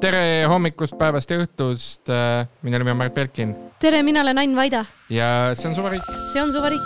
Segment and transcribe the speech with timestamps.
[0.00, 2.10] tere hommikust, päevast ja õhtust.
[2.62, 4.84] minu nimi on Mart Belkin tere, mina olen Ain Vaida.
[5.10, 6.02] ja see on Suvariik.
[6.32, 6.82] see on Suvariik.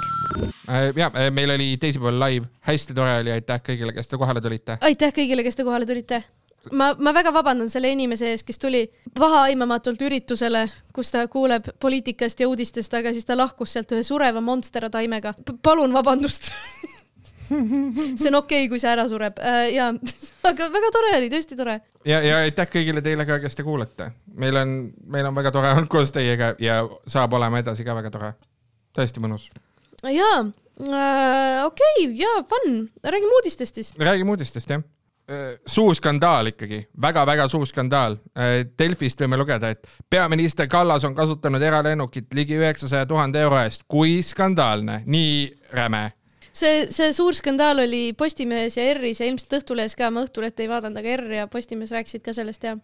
[0.96, 4.78] ja meil oli teisipäeval live, hästi tore oli, aitäh kõigile, kes te kohale tulite.
[4.80, 6.22] aitäh kõigile, kes te kohale tulite
[6.72, 8.86] ma, ma väga vabandan selle inimese ees, kes tuli
[9.18, 14.40] pahaaimamatult üritusele, kus ta kuuleb poliitikast ja uudistest, aga siis ta lahkus sealt ühe sureva
[14.40, 15.34] monstera taimega.
[15.62, 16.52] palun vabandust
[18.18, 19.90] see on okei okay,, kui see ära sureb äh, ja,
[20.50, 21.78] aga väga tore oli, tõesti tore.
[22.08, 24.12] ja, ja aitäh kõigile teile ka, kes te kuulate.
[24.38, 28.14] meil on, meil on väga tore olnud koos teiega ja saab olema edasi ka väga
[28.14, 28.32] tore.
[28.96, 29.50] tõesti mõnus.
[30.06, 32.82] jaa äh,, okei okay,, jaa, fun.
[33.04, 33.94] räägime uudistest siis.
[33.98, 34.82] räägime uudistest, jah
[35.30, 38.18] äh, suur skandaal ikkagi väga,, väga-väga suur skandaal.
[38.36, 43.86] Äh, Delfist võime lugeda, et peaminister Kallas on kasutanud eralennukit ligi üheksasaja tuhande euro eest.
[43.88, 46.10] kui skandaalne, nii räme
[46.52, 50.70] see, see suur skandaal oli Postimehes ja ERR-is ja ilmselt Õhtulehes ka, ma Õhtuleht ei
[50.70, 52.76] vaadanud, aga ERR ja Postimees rääkisid ka sellest ja.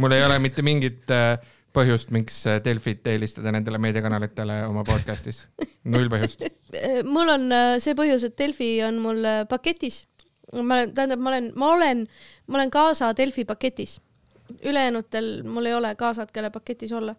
[0.00, 1.38] mul ei ole mitte mingit äh,
[1.76, 5.44] põhjust, miks äh, Delfit eelistada nendele meediakanalitele oma podcast'is.
[5.94, 6.46] null põhjust
[7.06, 10.04] mul on äh, see põhjus, et Delfi on mul paketis.
[10.54, 12.06] ma olen, tähendab, ma olen, ma olen,
[12.46, 13.98] ma olen kaasa Delfi paketis.
[14.64, 17.14] Ülejäänutel mul ei ole kaasad, kelle paketis olla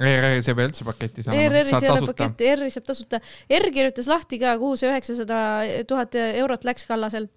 [0.00, 1.38] ERR-is ei pea üldse paketti saama.
[1.40, 3.20] ERR-is ei ole paketti, ERR-i saab tasuta.
[3.50, 5.38] ERR kirjutas lahti ka, kuhu see üheksasada
[5.90, 7.28] tuhat eurot läks Kallasel.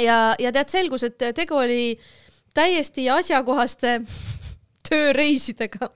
[0.00, 1.98] ja, ja tead, selgus, et tegu oli
[2.56, 4.00] täiesti asjakohaste
[4.88, 5.90] tööreisidega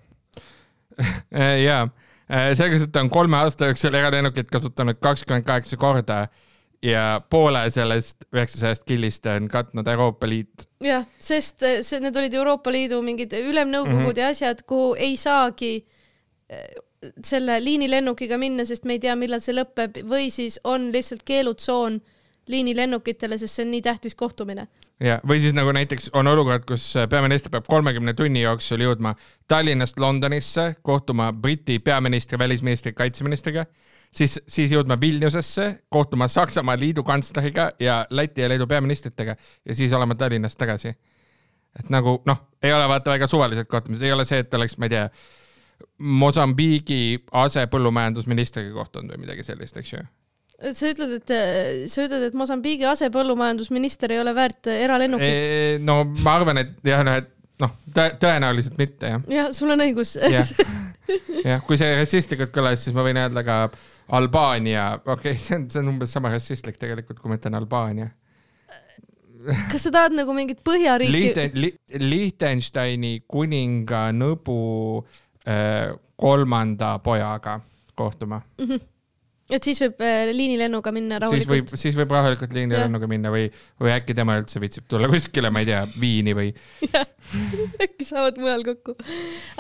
[1.69, 1.87] jaa,
[2.57, 6.27] selgus, et ta on kolme aasta jooksul eralennukit kasutanud kakskümmend kaheksa korda
[6.83, 10.69] ja poole sellest üheksasajast killist on katnud Euroopa Liit.
[10.85, 14.21] jah, sest eh, see, need olid Euroopa Liidu mingid ülemnõukogud mm -hmm.
[14.21, 15.87] ja asjad, kuhu ei saagi
[16.49, 16.67] eh,
[17.25, 22.01] selle liinilennukiga minna, sest me ei tea, millal see lõpeb või siis on lihtsalt keelutsoon
[22.47, 24.69] liinilennukitele, sest see on nii tähtis kohtumine.
[25.01, 29.15] ja, või siis nagu näiteks on olukord, kus peaminister peab kolmekümne tunni jooksul jõudma
[29.49, 33.67] Tallinnast Londonisse kohtuma Briti peaministri, välisministri, kaitseministriga
[34.15, 40.15] siis, siis jõudma Vilniusesse, kohtuma Saksamaa liidukantsleriga ja Läti ja Leedu peaministritega ja siis olema
[40.15, 40.95] Tallinnas tagasi.
[41.79, 44.89] et nagu noh, ei ole vaata väga suvalised kohtumised, ei ole see, et oleks, ma
[44.89, 45.09] ei tea,
[45.99, 50.01] Mosambiigi asepõllumajandusministriga kohtunud või midagi sellist, eks ju
[50.57, 55.83] sa ütled, et sa ütled, et Mosambiigi asepõllumajandusminister ei ole väärt eralennukit?
[55.85, 57.29] no ma arvan, et jah, noh, et
[57.63, 59.27] noh, tõenäoliselt mitte jah.
[59.31, 60.17] jah, sul on õigus.
[60.21, 60.51] jah,
[61.51, 63.59] jah, kui see rassistlikult kõlas, siis ma võin öelda ka
[64.17, 68.11] Albaania, okei okay,, see on, see on umbes sama rassistlik tegelikult, kui ma ütlen Albaania.
[69.71, 71.71] kas sa tahad nagu mingit Põhjariiki Lichten, li,?
[72.03, 74.59] Liechtensteini kuninga nõbu
[75.47, 77.61] äh, kolmanda pojaga
[77.95, 78.69] kohtuma mm.
[78.69, 78.85] -hmm
[79.51, 81.45] et siis võib äh, liinilennuga minna rahulikult.
[81.45, 83.47] siis võib, siis võib rahulikult liinilennuga minna või,
[83.83, 86.51] või äkki tema üldse viitsib tulla kuskile, ma ei tea, Viini või
[87.87, 88.97] äkki saavad mujal kokku.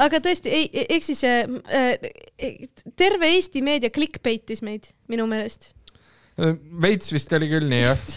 [0.02, 2.66] aga tõesti, ei, e-, ehk siis äh, äh,
[2.98, 5.72] terve Eesti meedia clickbaitis meid minu meelest.
[6.41, 8.10] Äh, veits vist oli küll nii, jah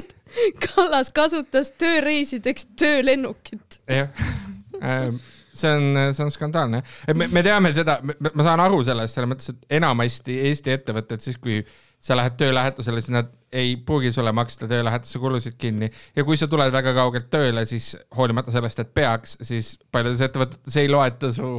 [0.62, 3.80] Kallas kasutas tööreisideks töölennukit.
[3.90, 4.14] jah
[4.80, 5.18] ähm,
[5.60, 6.82] see on, see on skandaalne.
[7.14, 11.38] me, me teame seda, ma saan aru sellest, selles mõttes, et enamasti Eesti ettevõtted siis,
[11.40, 11.60] kui
[12.00, 16.48] sa lähed töölähetusele, siis nad ei pruugi sulle maksta töölähetuse kulusid kinni ja kui sa
[16.48, 21.50] tuled väga kaugelt tööle, siis hoolimata sellest, et peaks, siis paljudes ettevõtetes ei loeta su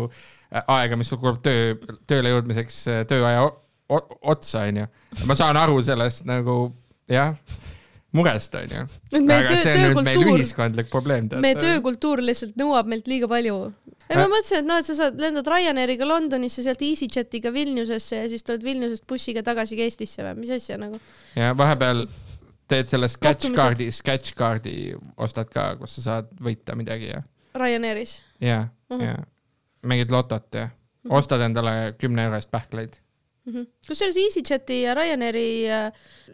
[0.51, 1.75] aega, mis sul kulub töö,
[2.09, 3.45] tööle jõudmiseks äh, tööaja
[3.91, 4.88] otsa, onju.
[5.28, 6.57] ma saan aru sellest nagu
[7.12, 7.35] jah
[8.16, 8.85] murest, onju.
[9.22, 11.29] aga see on nüüd meil ühiskondlik probleem.
[11.44, 13.57] meie töökultuur lihtsalt nõuab meilt liiga palju.
[14.12, 18.30] Ei, ma mõtlesin, et noh, et sa saad, lendad Ryanairiga Londonisse, sealt EasyJetiga Vilniusesse ja
[18.32, 21.00] siis tuled Vilniusest bussiga tagasi Eestisse või mis asja nagu?
[21.36, 22.06] ja vahepeal
[22.72, 27.24] teed selle sketch card'i, sketch card'i ostad ka, kus sa saad võita midagi ja.
[27.58, 28.20] Ryanairis?
[28.44, 29.06] ja, mhm.
[29.08, 29.18] ja
[29.88, 31.16] mingit lotot ja mhm.
[31.18, 33.00] ostad endale kümne euro eest pähkleid
[33.46, 33.68] mm -hmm..
[33.88, 35.92] kusjuures EasyJeti ja Ryanairi äh,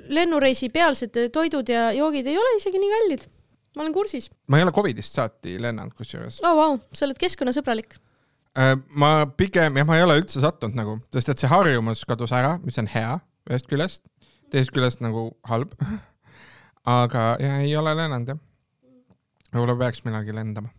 [0.09, 3.28] lennureisi pealsed toidud ja joogid ei ole isegi nii kallid.
[3.78, 4.30] Ma olen kursis.
[4.50, 6.41] ma ei ole Covidist saati lennanud kusjuures.
[6.44, 7.97] oh vau wow,, sa oled keskkonnasõbralik
[8.58, 8.74] äh,.
[8.90, 12.58] ma pigem, jah, ma ei ole üldse sattunud nagu, sest et see harjumus kadus ära,
[12.66, 14.06] mis on hea ühest küljest,
[14.52, 15.78] teisest küljest nagu halb
[17.00, 18.44] aga jah, ei ole lennanud jah.
[19.53, 20.73] võib-olla peaks millalgi lendama.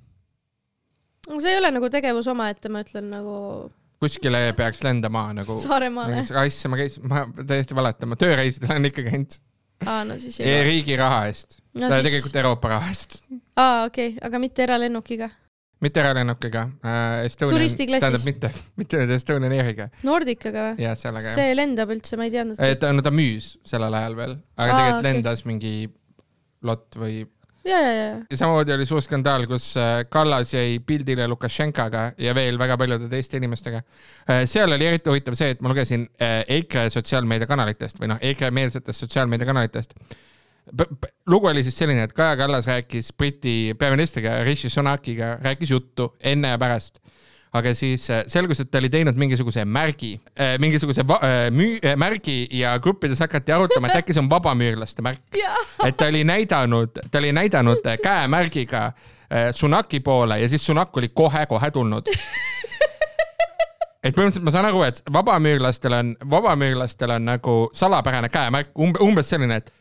[1.36, 3.36] see ei ole nagu tegevus omaette, ma ütlen nagu
[4.02, 5.58] kuskile peaks lendama nagu.
[5.62, 6.22] Saaremaale.
[6.42, 9.38] asja, ma käisin, ma täiesti valetan, ma tööreisidel olen ikka käinud.
[9.86, 10.62] aa, no siis ei.
[10.66, 11.90] riigi raha eest no,.
[11.92, 12.08] Siis...
[12.08, 13.20] tegelikult Euroopa raha eest.
[13.56, 15.30] aa, okei okay., aga mitte eralennukiga?
[15.84, 17.38] mitte eralennukiga äh,.
[17.38, 18.04] turistiklassis?
[18.04, 19.88] tähendab mitte, mitte Estonian Airiga.
[20.06, 20.84] Nordicaga või?
[20.88, 21.32] jah, sellega.
[21.36, 22.60] see lendab üldse, ma ei teadnud.
[22.82, 25.10] ta, no ta müüs sellel ajal veel, aga aa, tegelikult okay.
[25.12, 25.74] lendas mingi
[26.66, 27.20] lott või
[27.68, 32.34] ja, ja, ja, ja samamoodi oli suur skandaal, kus äh, Kallas jäi pildile Lukašenkaga ja
[32.34, 33.82] veel väga paljude teiste inimestega.
[34.46, 39.94] seal oli eriti huvitav see, et ma lugesin äh, EKRE sotsiaalmeediakanalitest või noh, EKRE-meelsetest sotsiaalmeediakanalitest.
[41.26, 46.48] Lugu oli siis selline, et Kaja Kallas rääkis Briti peaministriga Rishi Sunakiga, rääkis juttu enne
[46.54, 46.98] ja pärast
[47.52, 50.12] aga siis äh, selgus, et ta oli teinud mingisuguse märgi,
[50.60, 55.22] mingisuguse va- äh, müü-, märgi ja gruppides hakati arutama, et äkki see on vabamüürlaste märk.
[55.86, 60.96] et ta oli näidanud, ta oli näidanud äh, käemärgiga äh, Sunaki poole ja siis Sunak
[60.96, 62.08] oli kohe-kohe tulnud.
[64.04, 69.30] et põhimõtteliselt ma saan aru, et vabamüürlastel on, vabamüürlastel on nagu salapärane käemärk, umbe-, umbes
[69.30, 69.72] selline, et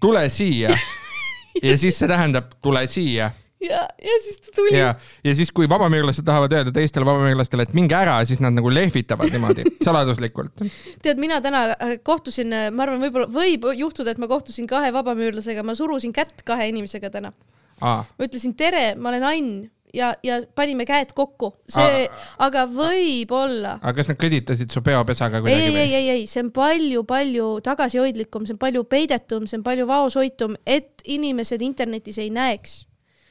[0.00, 0.76] tule siia.
[1.66, 4.78] ja siis see tähendab tule siia ja, ja siis ta tuli.
[4.78, 4.94] ja,
[5.24, 9.32] ja siis, kui vabamüürlased tahavad öelda teistele vabamüürlastele, et minge ära, siis nad nagu lehvitavad
[9.32, 10.64] niimoodi saladuslikult.
[11.04, 15.64] tead, mina täna äh, kohtusin, ma arvan, võib-olla võib juhtuda, et ma kohtusin kahe vabamüürlasega,
[15.66, 17.32] ma surusin kätt kahe inimesega täna.
[17.80, 19.50] ma ütlesin tere, ma olen Ain
[19.96, 22.04] ja, ja panime käed kokku, see,
[22.44, 23.76] aga võib-olla.
[23.80, 28.46] aga kas nad kõditasid su peopesaga kuidagi ei, ei, ei, ei, see on palju-palju tagasihoidlikum,
[28.48, 32.84] see on palju peidetum, see on palju vaoshoitum, et inimesed internetis ei näeks.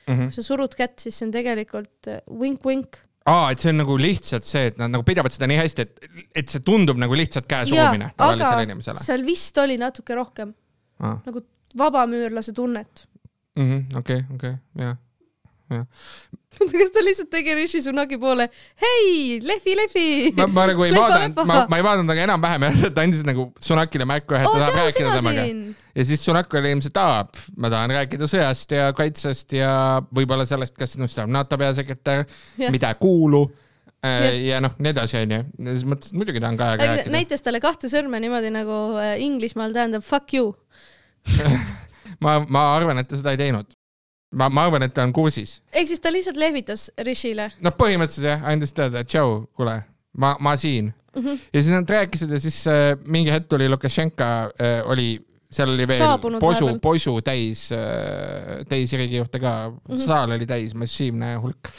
[0.06, 0.28] Mhm.
[0.30, 3.00] kui sa surud kätt, siis see on tegelikult äh, vink-vink.
[3.26, 6.28] aa, et see on nagu lihtsalt see, et nad nagu pidavad seda nii hästi, et,
[6.44, 9.02] et see tundub nagu lihtsalt käe surumine tavalisele inimesele.
[9.02, 10.54] seal vist oli natuke rohkem
[11.02, 11.42] aa, nagu
[11.78, 13.08] vabamüürlase tunnet.
[13.98, 15.02] okei, okei, jah, jah.
[16.72, 18.48] kas ta lihtsalt tegi Rishi Sunaki poole,
[18.82, 20.06] hei, lehvi, lehvi.
[20.38, 23.50] ma, ma nagu ei vaadanud, ma, ma ei vaadanud, aga enam-vähem jah, ta andis nagu
[23.64, 25.46] Sunakile märku, et ta oo, tahab rääkida temaga.
[26.00, 27.26] ja siis Sunak oli ilmselt, aa,
[27.60, 29.70] ma tahan rääkida sõjast ja kaitsest ja
[30.16, 32.26] võib-olla sellest, kas sinust saab NATO peasekretär,
[32.70, 34.42] mida kuulu äh, Jah.
[34.54, 35.42] ja noh, nii edasi, onju.
[35.42, 37.16] ja mõtlesin, et muidugi tahan Kajaga rääkida.
[37.18, 40.54] näitas talle kahte sõrme niimoodi nagu äh, Inglismaal tähendab fuck you.
[42.24, 43.76] ma, ma arvan, et ta seda ei teinud.
[44.36, 45.60] ma, ma arvan, et ta on kursis.
[45.74, 47.50] ehk siis ta lihtsalt lehvitas Rishile.
[47.64, 49.78] noh, põhimõtteliselt jah, andis teada, et tšau, kuule,
[50.22, 51.22] ma, ma siin mm.
[51.22, 51.46] -hmm.
[51.54, 55.10] ja siis nad rääkisid ja siis äh, mingi hetk tuli Lukašenka äh,, oli,
[55.52, 59.78] seal oli veel Saabunud posu posu täis äh,, teisi riigijuhte ka mm.
[59.94, 60.08] -hmm.
[60.08, 61.72] saal oli täis, massiivne hulk.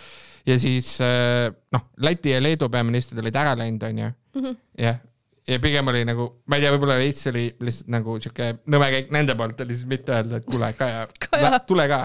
[0.47, 4.57] ja siis äh, noh, Läti ja Leedu peaministrid olid ära läinud, onju, Mhm.
[4.79, 4.99] jah
[5.47, 9.13] ja pigem oli nagu, ma ei tea, võib-olla veits oli lihtsalt nagu siuke nõme käik
[9.15, 12.01] nende poolt oli siis mitte öelda, et kuule, Kaja, Kaja., tule ka.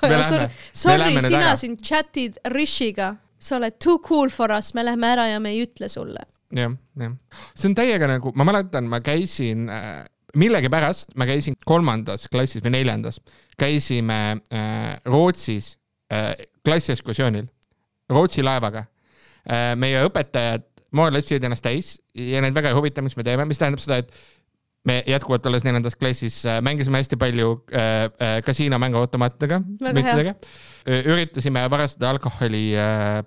[0.00, 1.54] Kaja, sorry, sorry, sina ära.
[1.58, 5.64] siin chat'id Rishiga, sa oled too cool for us, me lähme ära ja me ei
[5.66, 6.26] ütle sulle.
[6.54, 7.16] jah, jah.
[7.54, 10.06] see on täiega nagu, ma mäletan, ma käisin äh,,
[10.38, 13.20] millegipärast ma käisin kolmandas klassis või neljandas,
[13.58, 14.20] käisime
[14.52, 15.74] äh, Rootsis
[16.12, 16.32] äh,
[16.64, 17.48] klassiekskursioonil,
[18.12, 18.86] Rootsi laevaga
[19.44, 19.74] äh,.
[19.76, 23.60] meie õpetajad moel otsisid ennast täis ja neid väga ei huvita, mis me teeme, mis
[23.60, 24.12] tähendab seda, et
[24.88, 30.34] me jätkuvalt olles neljandas klassis äh, mängisime hästi palju äh, äh, kasiinomänguautomaatidega, müntidega.
[30.88, 32.62] üritasime varastada alkoholi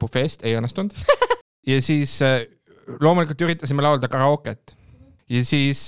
[0.02, 0.96] bufeest, ei õnnestunud.
[1.72, 2.16] ja siis
[3.00, 4.74] loomulikult üritasime laulda karaoket
[5.30, 5.84] ja siis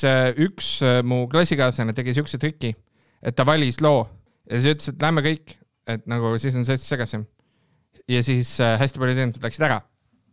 [0.45, 0.75] üks
[1.07, 2.75] mu klassikaaslane tegi siukse triki,
[3.23, 4.03] et ta valis loo
[4.51, 5.55] ja siis ütles, et lähme kõik,
[5.89, 7.25] et nagu siis on see segasem.
[8.09, 9.81] ja siis hästi paljud inimesed läksid ära,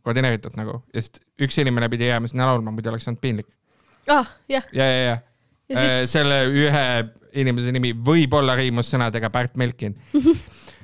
[0.04, 3.48] koordineeritult nagu, sest üks inimene pidi jääma sinna laulma, muidu oleks olnud piinlik.
[4.12, 5.29] ah, jah, ja, ja, ja, ja ja
[5.70, 6.86] siis selle ühe
[7.40, 9.96] inimese nimi võib-olla riimus sõnadega Pärt Melkin.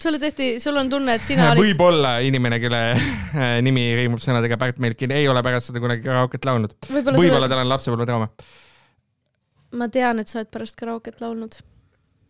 [0.03, 4.59] sulle tehti, sul on tunne, et sina olid, võib-olla inimene, kelle äh, nimi riimub sõnadega
[4.61, 6.77] Pärt Melkin, ei ole pärast seda kunagi karaoket laulnud.
[6.89, 8.29] võib-olla võib-olla sulle, tal on lapsepõlvetrauma.
[9.81, 11.59] ma tean, et sa oled pärast karaoket laulnud.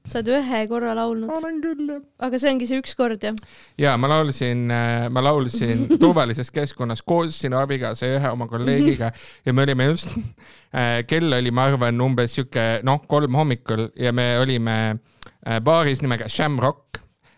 [0.07, 2.03] Sa oled ühe korra laulnud, olen küll jah.
[2.27, 3.37] aga see ongi see üks kord jah?
[3.81, 4.67] ja ma laulsin,
[5.13, 9.13] ma laulsin turvalises keskkonnas koos sinu abikaasa ja ühe oma kolleegiga
[9.47, 10.17] ja me olime just,
[11.11, 16.29] kell oli, ma arvan, umbes sihuke noh, kolm hommikul ja me olime äh, baaris nimega
[16.29, 16.86] Shamrock.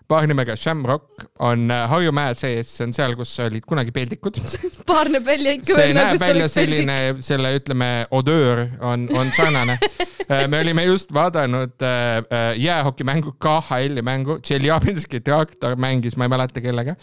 [0.09, 4.39] Baar nimega Shamrock on äh, Harju mäe sees, see on seal, kus olid kunagi peldikud.
[4.89, 6.79] paar näeb välja ikka veel nagu see oleks peldik.
[6.81, 9.77] selline, selle ütleme, odöör on, on sarnane.
[10.53, 16.65] me olime just vaadanud äh, äh, jäähokimängu, KHL-i mängu, Tšeljabinski traktor mängis, ma ei mäleta
[16.65, 16.97] kellega.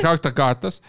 [0.00, 0.80] traktor kaotas.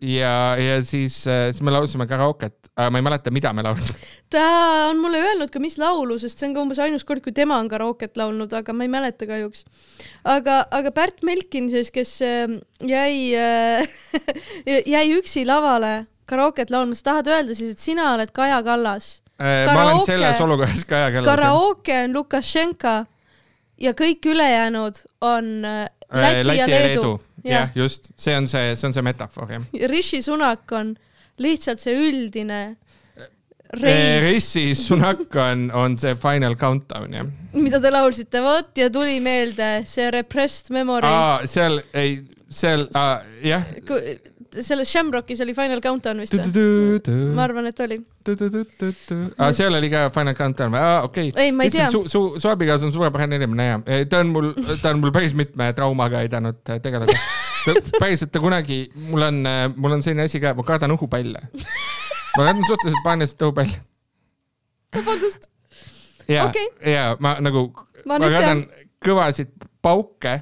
[0.00, 3.98] ja, ja siis, siis me laulsime karaoket, aga ma ei mäleta, mida me laulsime.
[4.32, 4.44] ta
[4.88, 7.58] on mulle öelnud ka, mis laulu, sest see on ka umbes ainus kord, kui tema
[7.60, 9.66] on karaoket laulnud, aga ma ei mäleta kahjuks.
[10.24, 13.84] aga, aga Pärt Melkin siis, kes äh, jäi äh,
[14.94, 19.20] jäi üksi lavale karaoket laulma, sa tahad öelda siis, et sina oled Kaja Kallas?
[19.36, 21.28] ma olen selles olukorras Kaja Kallas.
[21.28, 22.96] karaoke on Lukašenka
[23.80, 27.16] ja kõik ülejäänud on äh, Läti, ja Leedu.
[27.52, 29.70] jah, just, see on see, see on see metafoor jah.
[29.90, 30.96] Rishi Sunak on
[31.42, 32.60] lihtsalt see üldine
[33.76, 37.26] Reis, Rishi Sunak on, on see Final Countdown jah
[37.56, 41.10] mida te laulsite, vot ja tuli meelde see Repressed Memory.
[41.48, 43.64] seal ei, seal ah, jah.
[44.64, 47.16] Selles Shamrockis oli Final Countdown vist või?
[47.36, 47.98] ma arvan, et oli.
[49.38, 51.06] Ah, seal oli ka Final Countdown või ah,?
[51.06, 51.48] okei okay..
[51.48, 51.88] ei, ma ei tea.
[51.92, 55.36] su, su, su abikaasa on suurepärane inimene ja ta on mul, ta on mul päris
[55.38, 57.18] mitme traumaga aidanud äh, tegeleda.
[58.00, 59.42] päriselt ta kunagi, mul on,
[59.74, 61.42] mul on selline asi ka, ma kardan õhupalle.
[61.50, 63.78] ma kardan suhteliselt paaniliselt õhupalle.
[64.96, 65.48] vabandust,
[66.30, 66.68] ja Okei.
[66.94, 67.68] ja ma nagu,
[68.06, 68.66] ma kardan
[69.04, 69.52] kõvasid
[69.86, 70.32] pauke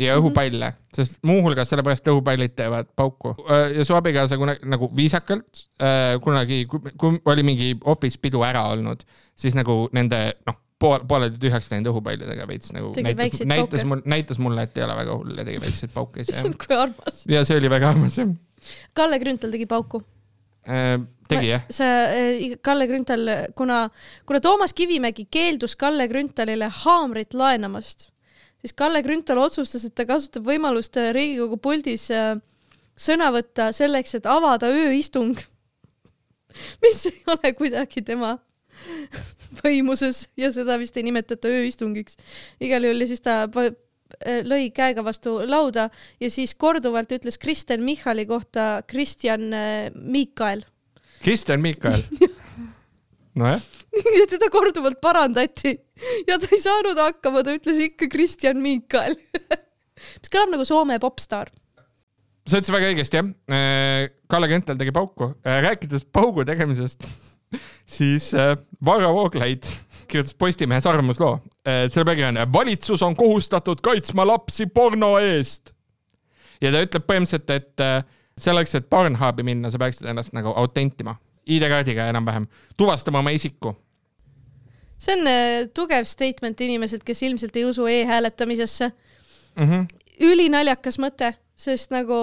[0.00, 3.34] ja õhupalle, sest muuhulgas sellepärast õhupallid teevad pauku.
[3.76, 9.04] ja su abikaasa kunagi nagu viisakalt äh, kunagi, kui oli mingi office pidu ära olnud,
[9.38, 14.02] siis nagu nende noh, pool, pooleldi tühjaks läinud õhupallidega veits nagu Tegi näitas, näitas mul,
[14.10, 16.48] näitas mulle, et ei ole väga hull ja tegi väikseid pauke jah.
[16.64, 17.22] kui armas.
[17.30, 18.32] ja see oli väga armas jah
[18.96, 20.00] Kalle Grünthal tegi pauku.
[20.64, 20.96] äh,.
[21.28, 21.68] tegi jah?
[21.72, 23.84] see Kalle Grünthal, kuna,
[24.26, 28.10] kuna Toomas Kivimägi keeldus Kalle Grünthalile haamrit laenamast,
[28.64, 32.32] siis Kalle Grünthal otsustas, et ta kasutab võimalust äh, Riigikogu puldis äh,
[32.96, 35.36] sõna võtta selleks, et avada ööistung,
[36.84, 38.38] mis ei ole kuidagi tema
[39.62, 42.16] võimuses ja seda vist ei nimetata ööistungiks.
[42.60, 45.90] igal juhul ja siis ta äh, lõi käega vastu lauda
[46.20, 49.50] ja siis korduvalt ütles Kristen Michali kohta Kristjan
[49.94, 50.64] Miikael
[51.24, 52.02] Kristjan Miikal.
[53.40, 53.60] nojah,
[54.18, 55.72] ja teda korduvalt parandati
[56.28, 59.16] ja ta ei saanud hakkama, ta ütles ikka Kristjan Miikael.
[60.20, 61.52] mis kõlab nagu Soome popstaar.
[62.46, 63.30] sa ütlesid väga õigesti jah.
[64.30, 65.32] Kalle Grünthal tegi pauku.
[65.44, 67.06] rääkides paugu tegemisest,
[67.98, 69.68] siis äh, Varro Vooglaid
[70.08, 71.38] kirjutas Postimehes arvamusloo.
[71.64, 75.72] selle pealkiri on valitsus on kohustatud kaitsma lapsi porno eest.
[76.60, 78.04] ja ta ütleb põhimõtteliselt, et äh,
[78.38, 82.46] selleks, et Pornhubi minna, sa peaksid ennast nagu autentima, ID-kaardiga enam-vähem,
[82.76, 83.74] tuvastama oma isiku.
[85.04, 88.90] See on äh, tugev statement inimeselt, kes ilmselt ei usu e-hääletamisesse.
[89.54, 89.86] Mm -hmm.
[90.26, 92.16] ülinaljakas mõte, sest nagu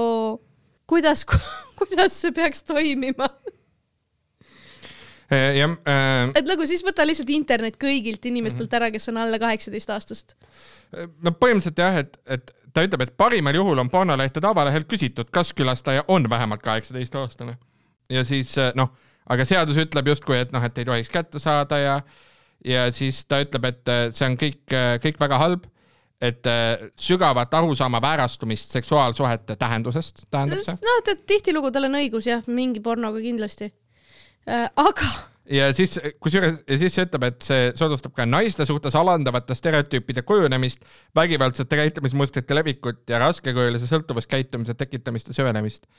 [0.87, 1.25] kuidas,
[1.79, 3.29] kuidas see peaks toimima,
[5.31, 9.93] jah äh,, et nagu siis võta lihtsalt internet kõigilt inimestelt ära, kes on alla kaheksateist
[9.95, 10.35] aastast.
[11.23, 15.53] no põhimõtteliselt jah, et, et ta ütleb, et parimal juhul on pornolehtede avalehel küsitud, kas
[15.55, 17.55] külastaja on vähemalt kaheksateist aastane.
[18.09, 18.91] ja siis noh,
[19.31, 21.95] aga seadus ütleb justkui, et noh, et ei tohiks kätte saada ja,
[22.65, 24.63] ja siis ta ütleb, et äh, see on kõik,
[25.03, 25.69] kõik väga halb.
[26.21, 30.77] et äh, sügavat arusaama väärastumist seksuaalsuhete tähendusest tähendab see.
[30.85, 33.71] noh, et tihtilugu tal on õigus jah, mingi pornoga kindlasti.
[34.45, 35.07] aga
[35.49, 40.21] ja siis, kusjuures, ja siis see ütleb, et see soodustab ka naiste suhtes alandavate stereotüüpide
[40.27, 40.85] kujunemist,
[41.17, 45.89] vägivaldsete käitumismustrite levikut ja raskekujulise sõltuvuskäitumise tekitamist ja süvenemist.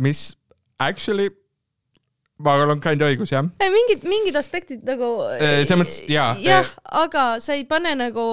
[0.00, 0.32] mis
[0.78, 1.30] actually,
[2.44, 3.46] ma on kind õigus jah.
[3.62, 5.08] Mingid, mingid aspektid nagu.
[5.38, 6.34] selles mõttes jaa.
[6.42, 6.68] jah,
[7.02, 8.26] aga sa ei pane nagu,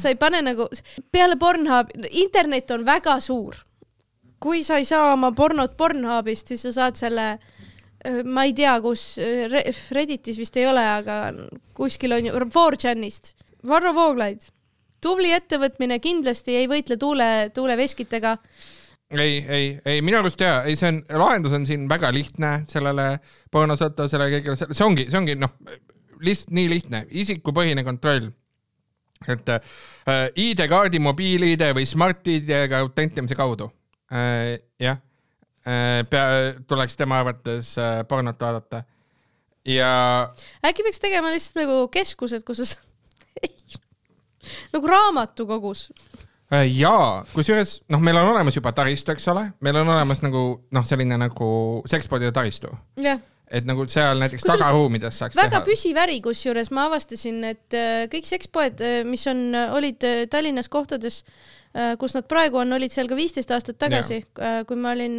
[0.00, 0.68] sa ei pane nagu,
[1.14, 3.60] peale Pornhubi, internet on väga suur.
[4.44, 7.38] kui sa ei saa oma pornot Pornhubist, siis sa saad selle,
[8.28, 9.14] ma ei tea, kus,
[9.96, 11.32] Redditis vist ei ole, aga
[11.74, 13.32] kuskil on ju, 4chanist.
[13.64, 14.44] Varro Vooglaid,
[15.00, 18.36] tubli ettevõtmine, kindlasti ei võitle tuule, tuuleveskitega.
[19.10, 23.18] ei, ei, ei minu arust jaa, ei see on, lahendus on siin väga lihtne sellele
[23.52, 25.52] pornosõltuvusele ja kõigele, see ongi, see ongi noh,
[26.24, 28.30] lihtsalt nii lihtne, isikupõhine kontroll.
[29.28, 29.60] et äh,
[30.36, 33.70] ID-kaardi, mobiil-ID või Smart-ID-ga autentimise kaudu
[34.12, 34.58] äh,.
[34.80, 34.98] jah
[35.64, 36.26] äh,, pea,
[36.68, 38.82] tuleks tema arvates äh, pornot vaadata.
[39.64, 39.92] ja
[40.64, 42.76] äkki peaks tegema lihtsalt nagu keskused, kus sa
[44.74, 45.88] nagu raamatukogus
[46.68, 50.44] jaa, kusjuures noh, meil on olemas juba taristu, eks ole, meil on olemas nagu
[50.74, 51.48] noh, selline nagu
[51.90, 53.22] sekspoodide taristu jah,
[53.54, 55.64] et nagu seal näiteks Kusjuures tagaruumides saaks väga teha.
[55.66, 59.44] püsiv äri, kusjuures ma avastasin, et äh, kõik sekspoed, mis on,
[59.76, 61.22] olid äh, Tallinnas kohtades,
[61.98, 64.20] kus nad praegu on, olid seal ka viisteist aastat tagasi,
[64.68, 65.16] kui ma olin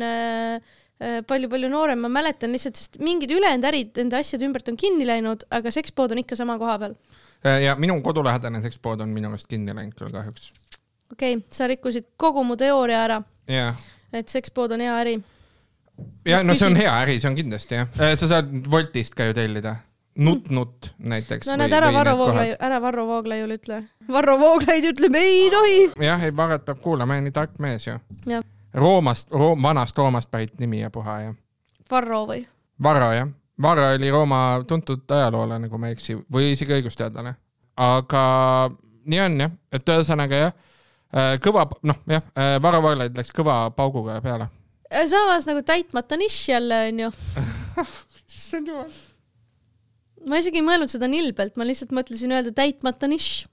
[1.27, 5.44] palju-palju noorem, ma mäletan lihtsalt, sest mingid ülejäänud ärid nende asjade ümbert on kinni läinud,
[5.51, 6.96] aga sekspood on ikka sama koha peal.
[7.46, 10.48] Äh, ja minu kodulähedane sekspood on minu arust kinni läinud küll kahjuks.
[11.15, 13.79] Okei okay,, sa rikkusid kogu mu teooria ära, jah,
[14.13, 15.15] et sekspood on hea äri.
[16.27, 17.91] ja no see on hea äri, see on kindlasti jah.
[18.19, 19.75] sa saad Woltist ka ju tellida.
[20.15, 21.48] nutt-nutt näiteks.
[21.48, 23.81] no näed, ära Varro Vooglaiu, ära Varro Vooglaiule ütle.
[24.12, 25.79] Varro Vooglaid ütleb ei tohi.
[26.05, 27.98] jah, ei Varret peab kuulama, nii tark mees ju.
[28.27, 28.43] jah,
[28.75, 31.34] Roomast Room,, vanast Roomast pärit nimi ja puha ja.
[31.91, 32.45] Varro või?
[32.84, 33.27] Varro jah,
[33.62, 37.36] Varro oli Rooma tuntud ajaloolane, kui ma ei eksi, või isegi õigusteadlane.
[37.77, 38.24] aga
[39.05, 40.55] nii on jah, et ühesõnaga jah,
[41.43, 42.24] kõva, noh jah,
[42.63, 44.50] Varro Vooglaid läks kõva pauguga peale.
[45.09, 47.12] samas nagu täitmata nišš jälle onju.
[48.35, 48.89] issand jumal.
[50.25, 53.45] ma isegi ei mõelnud seda nilbelt, ma lihtsalt mõtlesin öelda täitmata nišš.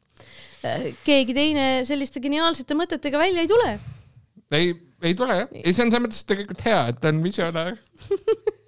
[1.06, 3.76] keegi teine selliste geniaalsete mõtetega välja ei tule.
[4.50, 7.78] ei, ei tule jah, ei see on selles mõttes tegelikult hea, et ta on visionäär.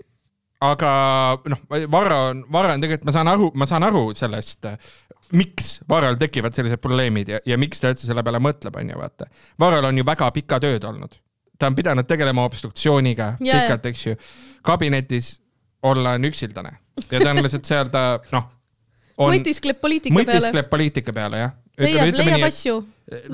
[0.64, 0.92] aga
[1.50, 4.68] noh, Varro on, Varro on tegelikult, ma saan aru, ma saan aru sellest,
[5.36, 9.28] miks Varrol tekivad sellised probleemid ja, ja miks ta üldse selle peale mõtleb, onju, vaata.
[9.60, 11.16] Varrol on ju väga pika tööd olnud,
[11.58, 14.18] ta on pidanud tegelema obstruktsiooniga Jaa, pikalt, eks ju.
[14.66, 15.36] kabinetis
[15.84, 16.76] olla on üksildane
[17.10, 18.48] ja tõenäoliselt seal ta noh,
[19.18, 21.56] on, mõtiskleb poliitika peale, mõtiskleb poliitika peale jah.
[21.80, 22.78] leiab, leiab asju,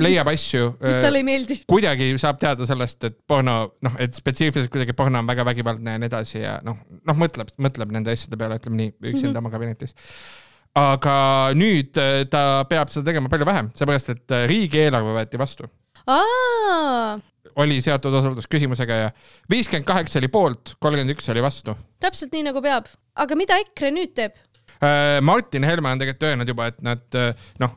[0.03, 0.73] leiab asju.
[0.83, 1.61] mis talle ei meeldi.
[1.71, 6.03] kuidagi saab teada sellest, et porno, noh, et spetsiifiliselt kuidagi porno on väga vägivaldne ja
[6.03, 9.43] nii edasi ja noh, noh, mõtleb, mõtleb nende asjade peale, ütleme nii, üksinda mm -hmm.
[9.45, 9.95] oma kabinetis.
[10.75, 11.15] aga
[11.55, 15.71] nüüd äh, ta peab seda tegema palju vähem, seepärast et äh, riigieelarve võeti vastu,
[17.57, 19.11] oli seotud osaldusküsimusega ja
[19.50, 21.77] viiskümmend kaheksa oli poolt, kolmkümmend üks oli vastu.
[22.00, 22.91] täpselt nii nagu peab.
[23.15, 24.35] aga mida EKRE nüüd teeb?
[25.23, 27.75] Martin Helme on tegelikult öelnud juba, et nad äh, noh,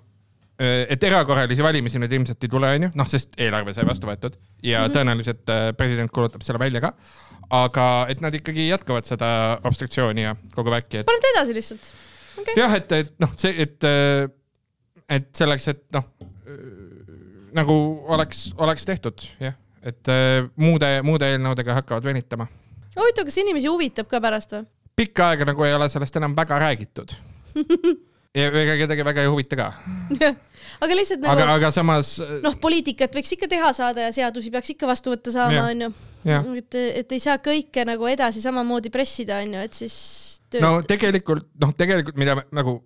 [0.59, 4.83] et erakorralisi valimisi nüüd ilmselt ei tule, onju, noh, sest eelarve sai vastu võetud ja
[4.83, 4.95] mm -hmm.
[4.97, 6.93] tõenäoliselt äh, president kuulutab selle välja ka.
[7.49, 11.91] aga et nad ikkagi jätkavad seda obstruktsiooni ja kogu värki, et panete edasi lihtsalt.
[12.39, 13.89] okei, jah, et, et noh, see, et,
[15.09, 16.05] et selleks, et noh,
[17.53, 17.75] nagu
[18.07, 22.47] oleks, oleks tehtud jah, et äh, muude, muude eelnõudega hakkavad venitama.
[22.95, 24.65] huvitav, kas inimesi huvitab ka pärast või?
[24.95, 27.13] pikka aega nagu ei ole sellest enam väga räägitud.
[28.33, 29.67] ega kedagi väga ei huvita ka,
[30.83, 34.73] aga lihtsalt aga, nagu aga samas noh, poliitikat võiks ikka teha saada ja seadusi peaks
[34.73, 35.91] ikka vastu võtta saama, onju.
[36.57, 39.97] et, et ei saa kõike nagu edasi samamoodi pressida, onju, et siis
[40.49, 42.79] tööd no tegelikult noh, tegelikult mida me, nagu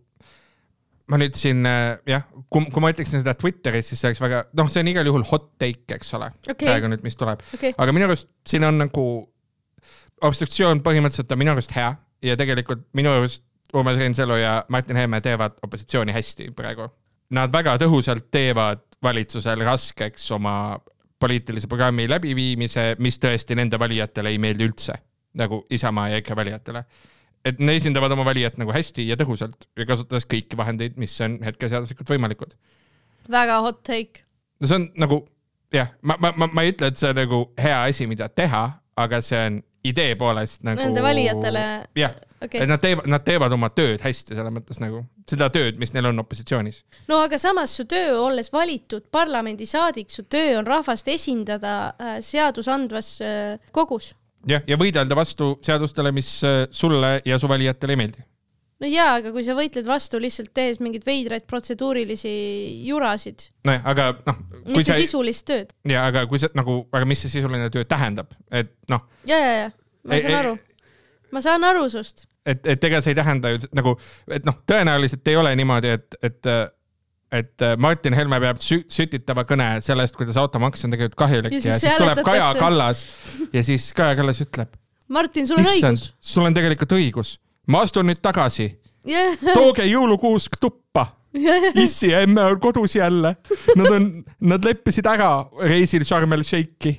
[1.08, 4.44] ma nüüd siin äh, jah, kui, kui ma ütleksin seda Twitteris, siis see oleks väga
[4.60, 6.68] noh, see on igal juhul hot take, eks ole Okei.
[6.68, 9.06] praegu nüüd, mis tuleb, okei, aga minu arust siin on nagu
[10.28, 11.94] obstruktsioon põhimõtteliselt on minu arust hea
[12.26, 16.88] ja tegelikult minu arust Urmas Reinsalu ja Martin Helme teevad opositsiooni hästi praegu.
[17.36, 20.78] Nad väga tõhusalt teevad valitsusel raskeks oma
[21.20, 24.96] poliitilise programmi läbiviimise, mis tõesti nende valijatele ei meeldi üldse,
[25.38, 26.84] nagu Isamaa ja EKRE valijatele.
[27.46, 31.38] et nad esindavad oma valijat nagu hästi ja tõhusalt ja kasutades kõiki vahendeid, mis on
[31.44, 32.56] hetkel seaduslikult võimalikud.
[33.32, 34.24] väga hot take.
[34.62, 35.28] no see on nagu
[35.74, 38.64] jah, ma, ma, ma, ma ei ütle, et see on nagu hea asi, mida teha,
[38.98, 40.82] aga see on idee poolest nagu.
[40.82, 41.64] Nende valijatele,
[41.98, 45.80] jah, okei et nad teevad, nad teevad oma tööd hästi, selles mõttes nagu seda tööd,
[45.82, 46.84] mis neil on opositsioonis.
[47.10, 53.12] no aga samas su töö, olles valitud parlamendisaadik, su töö on rahvast esindada äh, seadusandvas
[53.22, 54.14] äh, kogus.
[54.48, 58.26] jah, ja võidelda vastu seadustele, mis äh, sulle ja su valijatele ei meeldi.
[58.80, 62.30] no jaa, aga kui sa võitled vastu lihtsalt tehes mingeid veidraid protseduurilisi
[62.86, 64.38] jurasid, nojah, aga noh,
[64.70, 65.74] mitte sa, sisulist tööd.
[65.90, 69.54] ja aga kui sa nagu, aga mis see sisuline töö tähendab, et noh, ja, ja,
[69.64, 69.70] ja,
[70.08, 70.58] ma Ei- saan ei- aru,
[71.32, 72.26] ma saan aru sust.
[72.46, 73.98] et, et ega see ei tähenda ju nagu,
[74.32, 76.52] et noh, tõenäoliselt ei ole niimoodi, et, et
[77.32, 81.64] et Martin Helme peab sü sütitava kõne sellest, kuidas automaks on tegelikult kahjulik Ja ja
[81.66, 82.46] siis ja siis tuleb Kaja.
[82.56, 83.02] Kallas
[83.52, 84.72] ja siis Kaja Kallas ütleb,
[85.12, 87.34] Martin, sul on õigus., sul on tegelikult õigus,
[87.68, 88.70] ma astun nüüd tagasi,
[89.08, 91.10] jah, tooge jõulukuusk tuppa.
[91.78, 93.36] issi ja emme on kodus jälle,
[93.76, 94.08] nad on,
[94.48, 96.96] nad leppisid ära reisil Sharm el Sheikhi.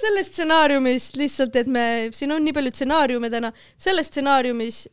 [0.00, 4.84] Selles stsenaariumis lihtsalt, et me, siin on nii palju stsenaariume täna, selles stsenaariumis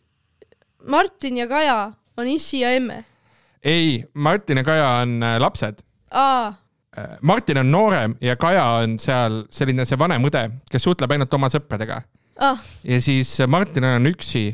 [0.88, 3.04] Martin ja Kaja on issi ja emme.
[3.64, 5.82] ei, Martin ja Kaja on äh, lapsed.
[6.12, 6.54] aa,
[7.22, 11.50] Martin on noorem ja Kaja on seal selline see vanem õde, kes suhtleb ainult oma
[11.52, 12.02] sõpradega
[12.40, 14.46] ah, ja siis Martin on üksi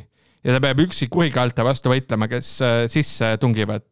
[0.44, 3.86] ja ta peab üksi kurikaalte vastu võitlema, kes äh, sisse tungivad.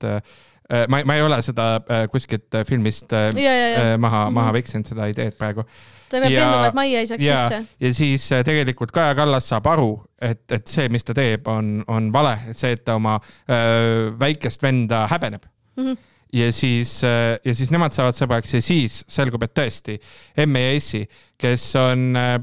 [0.90, 4.26] ma, ma ei ole seda äh, kuskilt äh, filmist äh, ja, ja, ja äh, maha,
[4.30, 4.34] Mhm.
[4.40, 5.64] maha veksinud seda ideed praegu.
[6.10, 9.16] Ta peab ja- veenduma, et Maia ei saaks ja sisse., ja siis äh, tegelikult Kaja
[9.18, 9.90] Kallas saab aru,
[10.22, 13.18] et, et see, mis ta teeb, on, on vale, et see, et ta oma
[13.50, 15.46] öö, väikest venda häbeneb
[15.80, 15.94] Mhm.
[16.36, 19.96] ja siis, ja siis nemad saavad sõbraks ja siis selgub, et tõesti
[20.38, 21.06] emme ja issi,
[21.40, 22.34] kes on äh,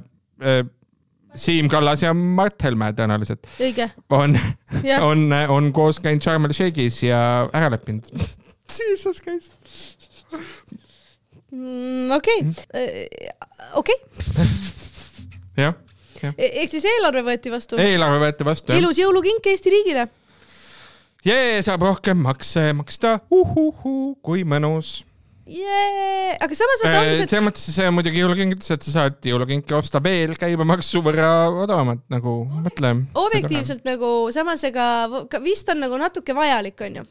[0.40, 0.62] äh,
[1.36, 3.44] Siim Kallas ja Mart Helme tõenäoliselt
[4.16, 4.38] on,
[5.10, 7.18] on, on koos käinud Sharm el Sheikhis ja
[7.52, 8.08] ära leppinud.
[8.78, 9.52] Jesus Christ.
[11.54, 12.40] Mm, okei,
[13.78, 13.98] okei,
[15.62, 15.76] jah,
[16.34, 17.78] ehk siis eelarve võeti vastu.
[17.78, 18.80] eelarve võeti vastu jah.
[18.82, 20.08] ilus jõulukink Eesti riigile.
[21.22, 25.04] jee, saab rohkem makse maksta, uhuhuu, kui mõnus.
[25.46, 29.30] jee, aga samas vaata ongi see, selles mõttes see on muidugi jõulukingitus, et sa saad
[29.30, 31.30] jõulukinki osta veel käibemaksu võrra
[31.62, 32.96] odavamalt, nagu mõtle.
[33.22, 34.88] objektiivselt nagu samas ega
[35.46, 37.06] vist on nagu natuke vajalik, onju.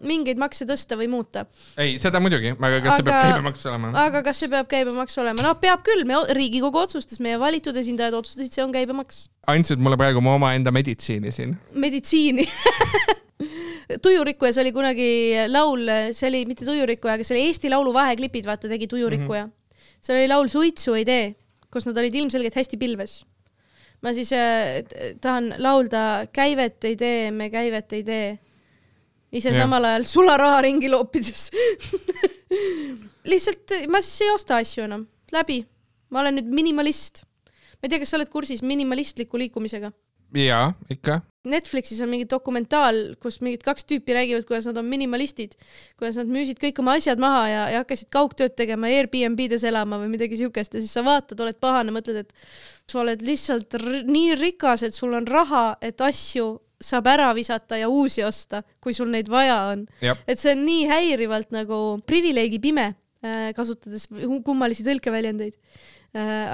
[0.00, 1.44] Mingeid makse tõsta või muuta.
[1.76, 3.92] ei, seda muidugi, aga kas see Aga- peab käibemaks olema?
[4.04, 5.44] aga kas see peab käibemaks olema?
[5.44, 9.26] no peab küll, me, Riigikogu otsustas, meie valitud esindajad otsustasid, see on käibemaks.
[9.46, 11.56] andsid mulle praegu mu omaenda meditsiini siin.
[11.74, 12.46] meditsiini
[14.02, 15.10] tujurikkujas oli kunagi
[15.48, 19.50] laul, see oli mitte tujurikkuja, aga see oli Eesti Laulu vaheklipid, vaata tegi tujurikkuja mm.
[19.50, 19.98] -hmm.
[20.00, 21.34] seal oli laul Suitsu ei tee,
[21.72, 23.24] kus nad olid ilmselgelt hästi pilves.
[24.02, 24.84] ma siis äh,
[25.20, 28.38] tahan laulda Käivet ei tee, me käivet ei tee.
[29.32, 29.62] Ise Jah.
[29.62, 31.48] samal ajal sularaha ringi loopides.
[33.32, 35.62] lihtsalt ma siis ei osta asju enam, läbi.
[36.10, 37.24] ma olen nüüd minimalist.
[37.78, 39.92] ma ei tea, kas sa oled kursis minimalistliku liikumisega?
[40.36, 41.20] jaa, ikka.
[41.48, 45.54] Netflixis on mingi dokumentaal, kus mingid kaks tüüpi räägivad, kuidas nad on minimalistid,
[45.96, 50.10] kuidas nad müüsid kõik oma asjad maha ja, ja hakkasid kaugtööd tegema, Airbnb-des elama või
[50.12, 53.78] midagi siukest ja siis sa vaatad, oled pahane, mõtled, et sa oled lihtsalt
[54.10, 58.94] nii rikas, et sul on raha, et asju saab ära visata ja uusi osta, kui
[58.94, 59.86] sul neid vaja on.
[60.26, 62.92] et see on nii häirivalt nagu privileegi pime,
[63.56, 64.06] kasutades
[64.46, 65.56] kummalisi tõlkeväljendeid.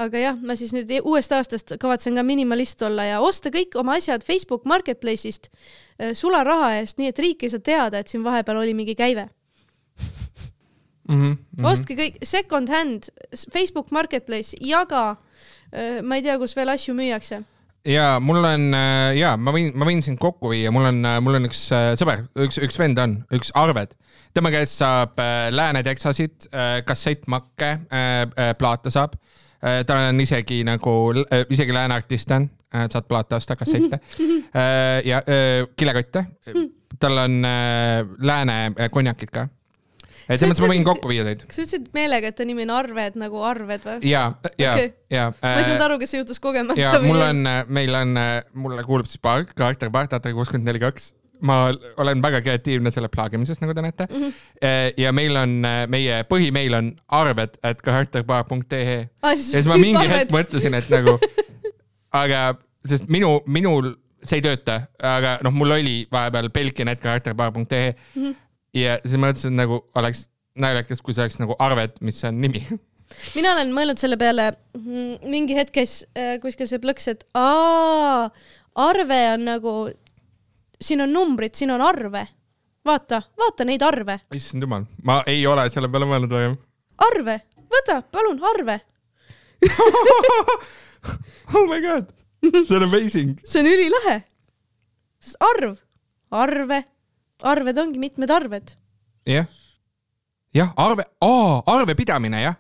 [0.01, 3.99] aga jah, ma siis nüüd uuest aastast kavatsen ka minimalist olla ja osta kõik oma
[4.01, 8.59] asjad Facebook Marketplace'ist äh, sularaha eest, nii et riik ei saa teada, et siin vahepeal
[8.65, 9.29] oli mingi käive.
[11.09, 11.21] mm.
[11.21, 11.67] -hmm.
[11.71, 13.13] ostke kõik second hand,
[13.53, 15.17] Facebook Marketplace, jaga.
[16.03, 17.43] ma ei tea, kus veel asju müüakse.
[17.89, 18.67] Ja mul on
[19.17, 22.25] ja ma võin, ma võin sind kokku viia, mul on, mul on üks äh, sõber,
[22.47, 23.95] üks, üks vend on, üks Arved.
[24.35, 26.49] tema käest saab äh, Lääne-Texasit,
[26.87, 27.71] kassettmakke,
[28.59, 29.15] plaate saab.
[29.61, 30.93] ta on isegi nagu,
[31.49, 32.49] isegi lääne artist on,
[32.91, 34.01] saad plaate osta, kassette
[35.11, 36.25] ja äh, kilekotte.
[37.01, 39.49] tal on äh, lääne äh, konjakid ka.
[40.29, 41.43] Et selles mõttes ma võin kokku viia teid.
[41.49, 43.99] kas sa ütlesid meelega, et ta nimi on Arved nagu arved või?
[44.09, 44.25] ja,
[44.61, 45.27] ja Okei., ja.
[45.43, 47.43] ma ei saanud aru, kas see juhtus kogemata ja mul on,
[47.75, 48.17] meil on,
[48.65, 51.13] mulle kuulub siis park, karakter park, Tatra kuuskümmend neli kaks.
[51.45, 51.59] ma
[52.01, 54.23] olen väga kreatiivne selle plaagimises, nagu te näete mm.
[54.23, 54.95] -hmm.
[55.03, 55.59] ja meil on,
[55.93, 59.35] meie põhimeil on arved, et karakterpark.ee ah,.
[59.35, 61.19] ja siis ma mingi hetk mõtlesin, et nagu,
[62.23, 62.55] aga,
[62.89, 68.23] sest minu, minul see ei tööta, aga noh, mul oli vahepeal pelkin, et karakterpark.ee mm.
[68.23, 68.35] -hmm.
[68.75, 70.27] Ja siis ma mõtlesin, et nagu oleks
[70.61, 72.63] naljakas, kui see oleks nagu arved, mis on nimi.
[73.37, 74.51] mina olen mõelnud selle peale,
[75.31, 78.29] mingi hetk käis äh, kuskil see plõks, et aa,
[78.87, 79.75] arve on nagu,
[80.83, 82.27] siin on numbrid, siin on arve.
[82.85, 86.59] vaata, vaata neid arve, issand jumal, ma ei ole selle peale mõelnud varem.
[87.11, 87.39] arve,
[87.77, 88.81] võta, palun arve.
[91.55, 92.11] oh my god,
[92.43, 93.39] see on amazing.
[93.45, 94.19] see on ülilahe.
[95.23, 95.79] sest arv,
[96.31, 96.85] arve,
[97.45, 98.75] arved ongi mitmed arved.
[99.29, 99.47] jah,
[100.55, 101.05] jah, arve,
[101.67, 102.57] arvepidamine jah.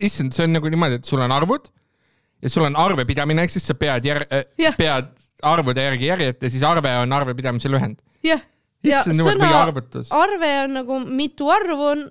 [0.00, 1.70] issand, see on nagu niimoodi, et sul on arvud
[2.42, 4.26] ja sul on arvepidamine, ehk siis sa pead jär-
[4.58, 5.08] Jah., pead
[5.42, 7.98] arvude järgi järjet ja siis arve on arvepidamise lühend.
[8.24, 8.40] jah,
[8.84, 9.50] ja sõna
[10.14, 12.04] arve on nagu mitu arvu on,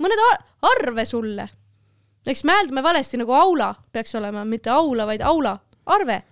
[0.00, 0.38] mõned ar
[0.74, 1.48] arve sulle.
[2.26, 6.22] eks me hääldame valesti nagu aula peaks olema, mitte aula, vaid aula, arve.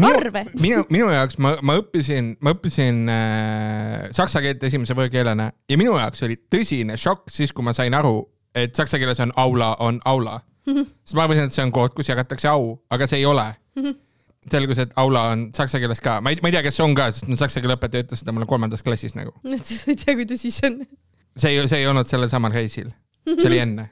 [0.00, 0.44] Arve.
[0.60, 5.96] minu, minu jaoks ma, ma õppisin, ma õppisin äh, saksa keelt esimese võõrkeelena ja minu
[5.98, 8.22] jaoks oli tõsine šokk siis, kui ma sain aru,
[8.56, 10.40] et saksa keeles on aula, on aula.
[10.64, 13.46] siis ma arvasin, et see on koht, kus jagatakse au, aga see ei ole.
[14.50, 16.96] selgus, et aula on saksa keeles ka, ma ei, ma ei tea, kas see on
[16.98, 19.34] ka, sest no saksa keele õpetaja ütles seda mulle kolmandas klassis nagu.
[19.46, 20.80] ei tea, kui tõsi see on.
[21.36, 22.90] see ei, see ei olnud sellel samal reisil,
[23.28, 23.90] see oli enne.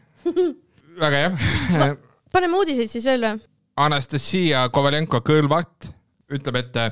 [1.00, 1.94] väga hea.
[2.34, 3.49] paneme uudiseid siis veel või?
[3.76, 5.90] Anastasia Kovalenko-Kõlvart
[6.34, 6.90] ütleb, et äh,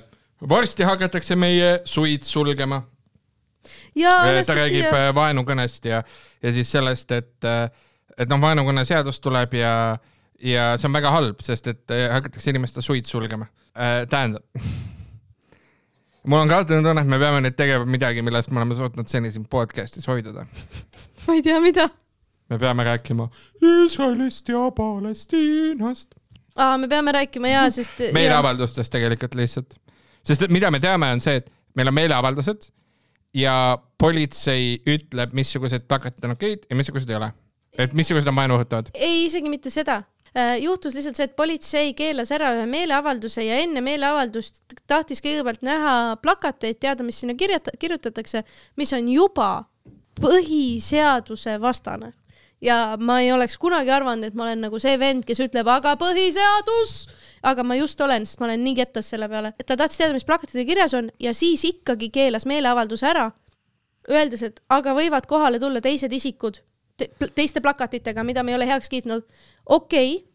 [0.50, 2.82] varsti hakatakse meie suid sulgema.
[3.96, 4.10] ja
[4.46, 6.02] ta räägib Anastasia, äh, vaenukõnest ja,
[6.42, 7.48] ja siis sellest, et,
[8.18, 9.72] et noh, vaenukõne seadus tuleb ja,
[10.42, 13.46] ja see on väga halb, sest et äh, hakatakse inimeste suid sulgema.
[14.10, 14.42] tähendab,
[16.28, 19.30] mul on kahtlane tunne, et me peame nüüd tegema midagi, millest me oleme suutnud seni
[19.30, 20.46] siin podcast'is hoiduda.
[21.26, 21.88] ma ei tea, mida.
[22.50, 23.28] me peame rääkima
[23.62, 26.17] Iisraelist ja Palestiinast.
[26.58, 28.02] aa, me peame rääkima ja, sest.
[28.18, 29.78] meeleavaldustest tegelikult lihtsalt,
[30.26, 32.70] sest mida me teame, on see, et meil on meeleavaldused
[33.36, 33.54] ja
[33.98, 37.32] politsei ütleb, missugused plakatid on okeid ja missugused ei ole.
[37.78, 38.92] et missugused on vaenuõhutavad.
[38.94, 40.02] ei, isegi mitte seda.
[40.60, 45.94] juhtus lihtsalt see, et politsei keelas ära ühe meeleavalduse ja enne meeleavaldust tahtis kõigepealt näha
[46.22, 48.44] plakateid, teada, mis sinna kirjata-, kirjutatakse,
[48.76, 49.50] mis on juba
[50.20, 52.12] põhiseaduse vastane.
[52.64, 55.94] Ja ma ei oleks kunagi arvanud, et ma olen nagu see vend, kes ütleb, aga
[56.00, 56.94] põhiseadus,
[57.46, 60.16] aga ma just olen, sest ma olen nii kettas selle peale, et ta tahtis teada,
[60.16, 63.28] mis plakatidel kirjas on ja siis ikkagi keelas meeleavalduse ära,
[64.10, 66.62] öeldes, et aga võivad kohale tulla teised isikud
[66.98, 69.22] te teiste plakatitega, mida me ei ole heaks kiitnud.
[69.66, 70.27] okei okay.,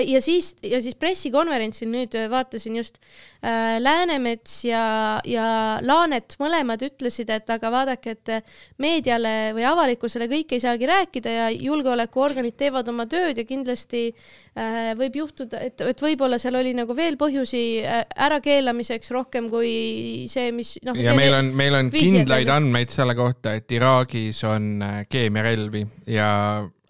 [0.00, 2.98] ja siis, ja siis pressikonverentsil nüüd äh, vaatasin just
[3.44, 4.84] äh, Läänemets ja,
[5.28, 5.46] ja
[5.84, 11.36] Laanet mõlemad ütlesid, et aga vaadake, et äh, meediale või avalikkusele kõik ei saagi rääkida
[11.36, 16.72] ja julgeolekuorganid teevad oma tööd ja kindlasti äh, võib juhtuda, et, et võib-olla seal oli
[16.76, 20.96] nagu veel põhjusi ärakeelamiseks rohkem kui see, mis noh.
[20.96, 24.78] ja meil on, meil on kindlaid andmeid selle kohta, et Iraagis on
[25.12, 26.30] keemiarelvi ja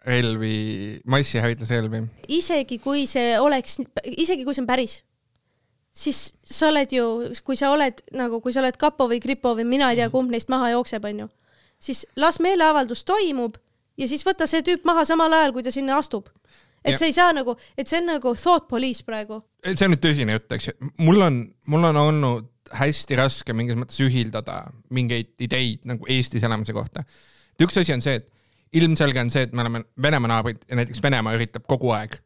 [0.06, 2.02] relvi, massihävitusrelvi.
[2.28, 5.00] isegi kui see oleks, isegi kui see on päris,
[5.92, 7.06] siis sa oled ju,
[7.44, 10.32] kui sa oled nagu, kui sa oled kapo või kripo või mina ei tea, kumb
[10.32, 11.28] neist maha jookseb, onju,
[11.82, 13.58] siis las meeleavaldus toimub
[14.00, 16.28] ja siis võta see tüüp maha samal ajal, kui ta sinna astub.
[16.82, 16.98] et ja.
[16.98, 19.42] see ei saa nagu, et see on nagu thought police praegu.
[19.64, 20.92] see on nüüd tõsine jutt, eks ju.
[20.98, 26.72] mul on, mul on olnud hästi raske mingis mõttes ühildada mingeid ideid nagu Eestis elamise
[26.72, 27.04] kohta.
[27.54, 28.30] et üks asi on see, et
[28.78, 32.16] ilmselge on see, et me oleme Venemaa naabrid ja näiteks Venemaa üritab kogu aeg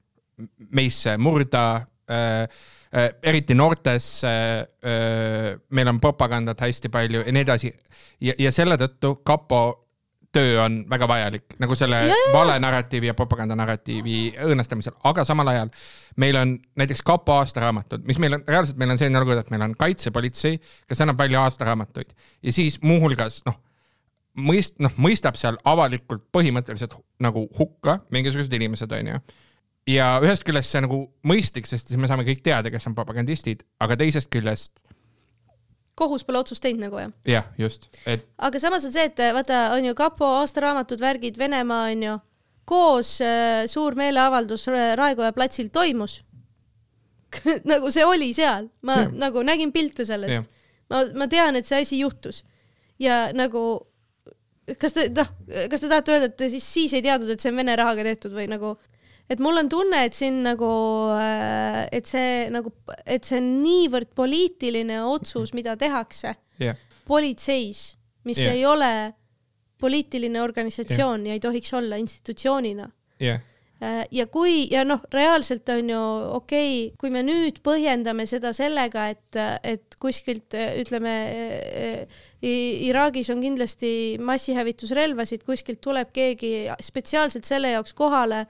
[0.76, 1.64] meisse murda
[2.10, 2.42] äh,,
[2.92, 5.56] äh, eriti noortesse äh,.
[5.70, 7.72] meil on propagandat hästi palju ja nii edasi.
[8.20, 9.64] ja, ja selle tõttu kapo
[10.36, 12.32] töö on väga vajalik nagu selle yeah.
[12.34, 15.70] vale narratiivi ja propaganda narratiivi õõnestamisel, aga samal ajal
[16.20, 19.64] meil on näiteks kapo aastaraamatud, mis meil on, reaalselt meil on selline olukord, et meil
[19.68, 23.62] on kaitsepolitsei, kes annab välja aastaraamatuid ja siis muuhulgas noh
[24.36, 29.20] mõist-, noh, mõistab seal avalikult põhimõtteliselt nagu hukka mingisugused inimesed, onju.
[29.90, 33.64] ja ühest küljest see nagu mõistlik, sest siis me saame kõik teada, kes on propagandistid,
[33.80, 34.82] aga teisest küljest
[35.96, 37.12] kohus pole otsust teinud nagu jah?
[37.28, 38.26] jah, just, et.
[38.36, 42.16] aga samas on see, et vaata, on ju kapo aastaraamatud, värgid, Venemaa on ju,
[42.68, 44.66] koos äh, suur meeleavaldus
[44.98, 46.20] Raekoja platsil toimus
[47.70, 49.08] nagu see oli seal, ma ja.
[49.26, 50.50] nagu nägin pilte sellest.
[50.92, 52.44] ma, ma tean, et see asi juhtus
[53.02, 53.85] ja nagu
[54.74, 55.30] kas te, noh,
[55.70, 58.06] kas te tahate öelda, et te siis, siis ei teadnud, et see on Vene rahaga
[58.06, 58.74] tehtud või nagu,
[59.30, 60.70] et mul on tunne, et siin nagu,
[61.18, 62.72] äh, et see nagu,
[63.04, 66.78] et see on niivõrd poliitiline otsus, mida tehakse yeah.
[67.06, 67.92] politseis,
[68.26, 68.58] mis yeah.
[68.58, 68.92] ei ole
[69.78, 71.34] poliitiline organisatsioon yeah.
[71.34, 72.90] ja ei tohiks olla institutsioonina
[73.22, 73.44] yeah
[74.10, 76.02] ja kui, ja noh, reaalselt on ju
[76.36, 81.16] okei okay,, kui me nüüd põhjendame seda sellega, et, et kuskilt ütleme,
[82.46, 83.90] Iraagis on kindlasti
[84.22, 88.46] massihävitusrelvasid, kuskilt tuleb keegi spetsiaalselt selle jaoks kohale.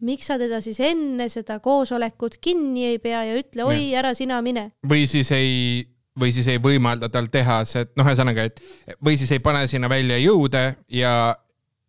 [0.00, 4.42] miks sa teda siis enne seda koosolekut kinni ei pea ja ütle, oi, ära sina
[4.42, 4.70] mine.
[4.86, 5.86] või siis ei
[6.18, 8.62] või siis ei võimalda tal teha see, noh, ühesõnaga, et
[9.04, 11.12] või siis ei pane sinna välja jõude ja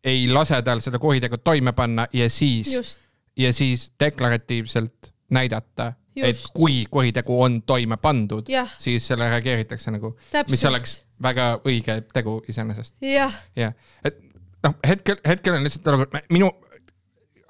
[0.04, 3.00] ei lase tal seda kuritegu toime panna ja siis,
[3.38, 10.16] ja siis deklaratiivselt näidata, et kui kuritegu on toime pandud, siis sellele reageeritakse nagu,
[10.50, 12.96] mis oleks väga õige tegu iseenesest.
[13.04, 13.36] jah.
[13.56, 13.72] Ja.,
[14.04, 14.20] et
[14.64, 16.52] noh, hetkel, hetkel on lihtsalt olukord, minu,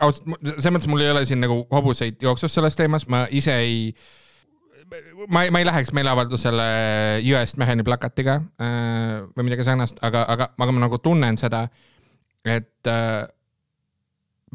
[0.02, 3.94] ausalt, selles mõttes mul ei ole siin nagu hobuseid jooksus selles teemas, ma ise ei
[5.30, 6.66] ma ei, ma ei läheks meeleavaldusele
[7.22, 11.86] jõest meheni plakatiga äh, või midagi sarnast, aga, aga, aga ma nagu tunnen seda äh,
[12.45, 13.28] et äh,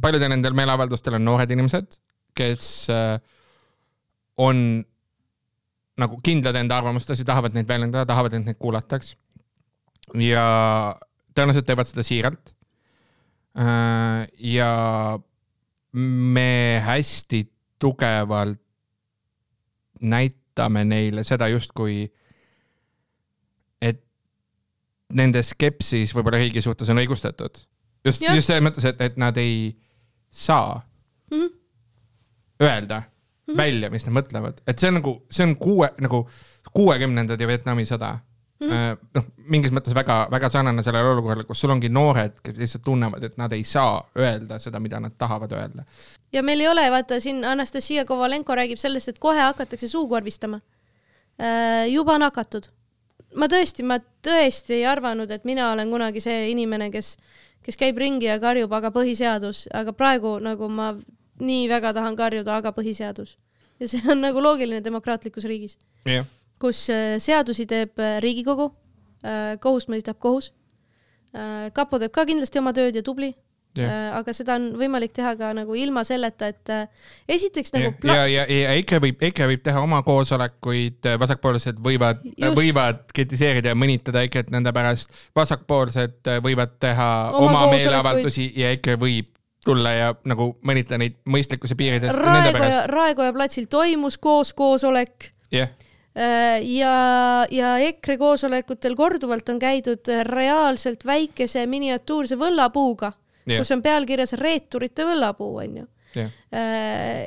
[0.01, 1.99] paljudel nendel meeleavaldustel on noored inimesed,
[2.37, 3.19] kes äh,
[4.41, 4.85] on
[6.01, 9.15] nagu kindlad enda arvamustes ja tahavad neid väljendada, tahavad, et neid kuulataks.
[10.19, 10.45] ja
[11.35, 12.51] tõenäoliselt teevad seda siiralt
[13.59, 14.27] äh,.
[14.39, 15.19] ja
[15.95, 17.45] me hästi
[17.79, 18.61] tugevalt
[20.01, 22.09] näitame neile seda justkui,
[23.81, 24.03] et
[25.15, 27.63] nende skepsis võib-olla riigi suhtes on õigustatud
[28.05, 29.77] just, just selles mõttes, et, et nad ei
[30.31, 30.81] saa
[31.31, 31.51] mm -hmm.
[32.61, 33.57] öelda mm -hmm.
[33.57, 36.29] välja, mis nad mõtlevad, et see on nagu, see on kuue, nagu
[36.73, 38.19] kuuekümnendad ja Vietnami sõda
[38.61, 38.99] mm -hmm..
[39.15, 43.23] noh, mingis mõttes väga, väga sarnane sellele olukorrale, kus sul ongi noored, kes lihtsalt tunnevad,
[43.23, 45.85] et nad ei saa öelda seda, mida nad tahavad öelda.
[46.33, 50.61] ja meil ei ole, vaata siin Anastasia Kovalenko räägib sellest, et kohe hakatakse suukorvistama.
[51.41, 52.67] Äh, juba nakatud.
[53.35, 57.17] ma tõesti, ma tõesti ei arvanud, et mina olen kunagi see inimene, kes
[57.65, 60.93] kes käib ringi ja karjub, aga põhiseadus, aga praegu nagu ma
[61.41, 63.37] nii väga tahan karjuda, aga põhiseadus.
[63.81, 66.27] ja see on nagu loogiline demokraatlikus riigis yeah.,
[66.63, 68.71] kus äh, seadusi teeb äh, Riigikogu,
[69.25, 70.53] äh, kohust mõistab kohus.
[71.75, 73.33] kapo teeb ka kindlasti oma tööd ja tubli
[73.75, 74.13] Yeah.
[74.15, 76.71] aga seda on võimalik teha ka nagu ilma selleta, et
[77.27, 78.21] esiteks nagu yeah.
[78.31, 82.21] ja, ja, ja EKRE võib, EKRE võib teha oma koosolekuid, vasakpoolsed võivad,
[82.55, 88.95] võivad kritiseerida ja mõnitada EKRE-t nende pärast, vasakpoolsed võivad teha oma, oma meeleavaldusi ja EKRE
[89.03, 89.33] võib
[89.67, 92.15] tulla ja nagu mõnitada neid mõistlikkuse piirides.
[92.15, 95.75] Raekoja, Raekoja platsil toimus koos koosolek yeah
[96.63, 96.95] ja,
[97.51, 103.11] ja EKRE koosolekutel korduvalt on käidud reaalselt väikese miniatuurse võllapuuga
[103.47, 105.87] kus on pealkirjas reeturite võllapuu, onju.
[106.15, 106.31] Jah.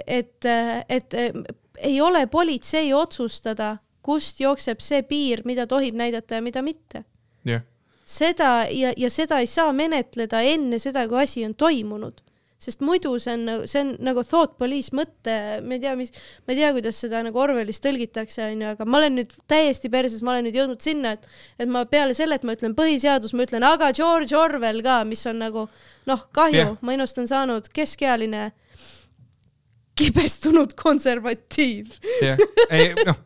[0.07, 0.45] et,
[0.87, 1.15] et
[1.83, 7.03] ei ole politsei otsustada, kust jookseb see piir, mida tohib näidata ja mida mitte
[8.07, 12.21] seda ja, ja seda ei saa menetleda enne seda, kui asi on toimunud.
[12.57, 16.13] Sest muidu see on, see on nagu thought police mõte, ma ei tea, mis,
[16.45, 20.23] ma ei tea, kuidas seda nagu Orwellis tõlgitakse, onju, aga ma olen nüüd täiesti perses,
[20.25, 21.27] ma olen nüüd jõudnud sinna, et,
[21.61, 25.21] et ma peale selle, et ma ütlen põhiseadus, ma ütlen aga George Orwell ka, mis
[25.29, 25.67] on nagu
[26.09, 28.49] noh, kahju yeah., ma minust on saanud keskealine
[29.97, 31.93] kibestunud konservatiiv.
[32.25, 33.21] jah, ei noh,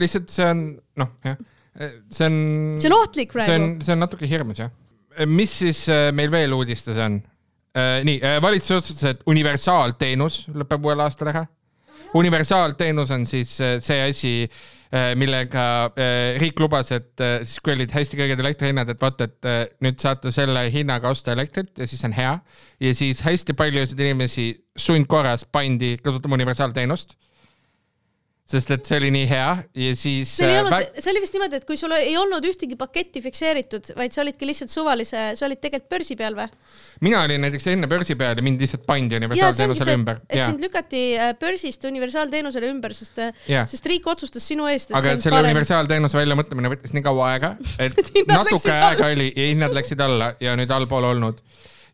[0.00, 0.68] lihtsalt see on
[0.98, 1.38] noh, jah,
[2.10, 2.38] see on.
[2.82, 4.72] see on ohtlik see on praegu., see on natuke hirmus jah.
[5.28, 7.20] mis siis äh, meil veel uudistes on?
[8.04, 11.46] nii, valitsus otsustas, et universaalteenus lõpeb uuel aastal ära.
[12.14, 14.32] universaalteenus on siis äh, see asi,
[15.16, 19.48] millega äh, riik lubas, et äh, siis kui olid hästi kõrged elektrihinnad, et vot, et
[19.48, 22.34] äh, nüüd saate selle hinnaga osta elektrit ja siis on hea.
[22.80, 27.16] ja siis hästi paljusid inimesi sundkorras pandi kasutama universaalteenust.
[28.52, 29.48] Sest et see oli nii hea
[29.82, 30.34] ja siis.
[30.36, 33.92] see ei olnud, see oli vist niimoodi, et kui sul ei olnud ühtegi paketti fikseeritud,
[33.98, 36.48] vaid sa olidki lihtsalt suvalise, sa olid tegelikult börsi peal või?
[37.04, 40.20] mina olin näiteks enne börsi peal ja mind lihtsalt pandi ja universaalteenusele ümber.
[40.28, 43.68] et sind lükati äh, börsist universaalteenusele ümber, sest, Jah.
[43.70, 45.50] sest riik otsustas sinu eest, aga selle parem.
[45.50, 49.12] universaalteenuse väljamõtlemine võttis nii kaua aega, et natuke aega alla.
[49.12, 51.42] oli ja hinnad läksid alla ja nüüd allpool olnud.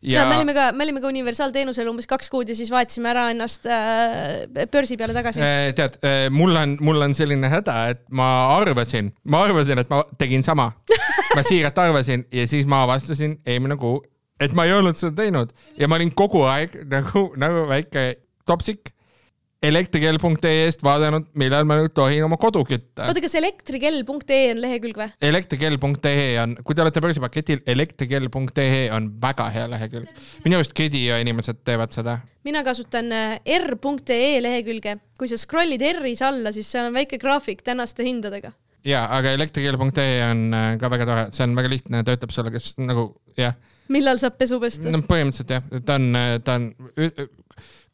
[0.01, 3.11] Ja ja me olime ka, me olime ka universaalteenusel umbes kaks kuud ja siis vaatasime
[3.11, 5.41] ära ennast äh, börsi peale tagasi.
[5.43, 5.99] äh, tead,
[6.35, 10.71] mul on, mul on selline häda, et ma arvasin, ma arvasin, et ma tegin sama.
[11.35, 13.99] ma siiralt arvasin ja siis ma avastasin eelmine kuu,
[14.41, 18.07] et ma ei olnud seda teinud ja ma olin kogu aeg nagu, nagu väike
[18.49, 18.93] topsik
[19.59, 23.09] elektrikell.ee-st vaadanud, millal ma nüüd tohin oma kodu kütta.
[23.09, 25.09] oota, kas elektrikell.ee on lehekülg või?
[25.29, 30.13] elektrikell.ee on, kui te olete börsipaketil, elektrikell.ee on väga hea lehekülg.
[30.45, 32.19] minu arust Kedia inimesed teevad seda.
[32.47, 37.65] mina kasutan äh, r.ee lehekülge, kui sa scroll'id R-is alla, siis seal on väike graafik
[37.67, 38.53] tänaste hindadega.
[38.87, 42.77] ja, aga elektrikell.ee on äh, ka väga tore, see on väga lihtne, töötab sulle, kes
[42.79, 43.59] nagu jah,
[43.91, 46.09] millal saab pesu pesta no põhimõtteliselt jah, ta on,
[46.47, 46.71] ta on,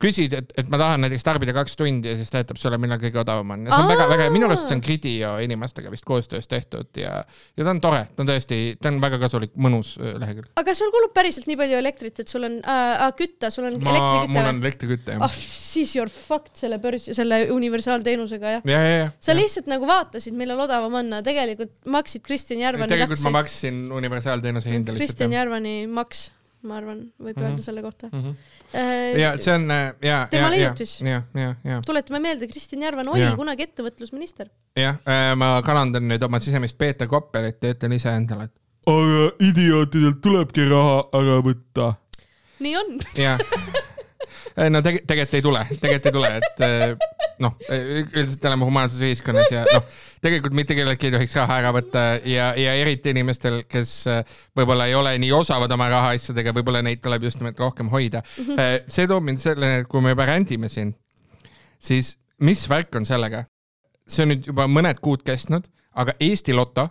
[0.05, 3.01] küsid, et, et ma tahan näiteks tarbida kaks tundi ja siis ta ütleb sulle, millal
[3.01, 6.49] kõige odavam on ja see on väga-väga, minu arust see on Gridio inimestega vist koostöös
[6.51, 7.17] tehtud ja,
[7.57, 10.51] ja ta on tore, ta on tõesti, ta on väga kasulik, mõnus äh, lehekülg.
[10.61, 13.79] aga sul kulub päriselt nii palju elektrit, et sul on äh, äh, kütta, sul on
[13.81, 18.57] ma, elektriküte mul on elektriküte jah ah, siis you are fucked selle börsi, selle universaalteenusega
[18.57, 18.69] jah.
[18.69, 19.09] ja, ja, ja.
[19.23, 24.71] sa lihtsalt nagu vaatasid, millal odavam on, tegelikult maksid Kristjan Järvani tegelikult ma maksin universaalteenuse
[24.71, 25.35] hinda lihtsalt Kristjan.
[25.35, 26.29] Järvani maks,
[26.67, 28.09] ma arvan, võib öelda selle kohta.
[28.11, 28.35] Mhm.
[29.21, 30.97] ja see on äh, ja, Tema ja, ja, leiutis.
[31.05, 33.35] ja, ja, ja, tuletame meelde, Kristjan Järvan oli Jaa.
[33.39, 34.51] kunagi ettevõtlusminister.
[34.79, 34.99] jah,
[35.39, 40.99] ma kalandan nüüd oma sisemist Peeter Kopperit ja ütlen iseendale, et aga idiootidelt tulebki raha
[41.17, 41.93] ära võtta.
[42.59, 42.95] nii on.
[43.17, 43.41] jah,
[44.73, 47.07] no tege-, tegelikult ei tule, tegelikult ei tule, et eh,
[47.43, 49.85] noh, üldiselt elame humaanses ühiskonnas ja noh,
[50.23, 54.89] tegelikult mitte kelleltki ei tohiks raha ära võtta ja, ja eriti inimestel, kes eh, võib-olla
[54.89, 58.51] ei ole nii osavad oma rahaasjadega, võib-olla neid tuleb just nimelt rohkem hoida mm.
[58.51, 58.91] -hmm.
[58.97, 60.95] see toob mind selleni, et kui me juba rändime siin,
[61.79, 63.45] siis mis värk on sellega?
[64.07, 65.65] see on nüüd juba mõned kuud kestnud,
[65.97, 66.89] aga Eesti Loto,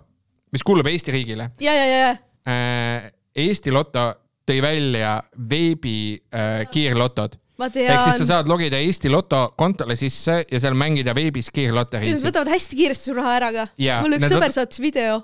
[0.53, 4.09] mis kuulub Eesti riigile, ja, ja, ja, ja Eesti Loto
[4.49, 5.17] tõi välja
[5.51, 5.97] veebi
[6.35, 7.39] äh, kiirlotod.
[7.65, 12.27] ehk siis sa saad logida Eesti Loto kontole sisse ja seal mängida veebis Nad kiirloteriisid.
[12.27, 13.67] võtavad hästi kiiresti su raha ära ka.
[13.79, 15.23] Jaa, mul üks sõber võt- saatis video,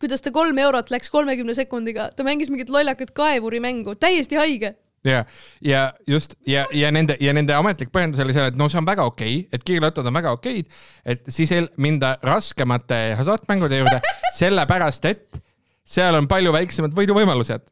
[0.00, 4.74] kuidas ta kolm eurot läks kolmekümne sekundiga, ta mängis mingit lollakat kaevurimängu, täiesti haige.
[5.04, 5.24] ja,
[5.64, 8.84] ja just ja, ja nende ja nende ametlik põhjendus oli see, et no see on
[8.84, 10.66] väga okei okay,, et kiirlotod on väga okeid,
[11.04, 14.02] et siis ei minda raskemate hasartmängude juurde,
[14.42, 15.40] sellepärast et
[15.86, 17.64] seal on palju väiksemad võiduvõimalused.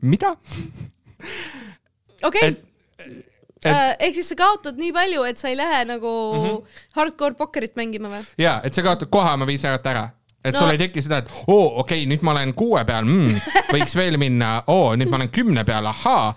[0.00, 0.36] mida?
[2.22, 2.62] okei Et-,
[3.64, 6.44] et- ehk siis sa kaotad nii palju, et sa ei lähe nagu mm.
[6.44, 6.78] -hmm.
[6.98, 8.24] hardcore pokkerit mängima või?
[8.38, 10.08] ja, et sa kaotad kohe oma viis eurot ära
[10.44, 10.60] et no.
[10.60, 13.40] Sul ei teki seda, et oo, okei okay,, nüüd ma olen kuue peal mm,,
[13.72, 16.28] võiks veel minna, oo, nüüd ma olen kümne peal, ahaa,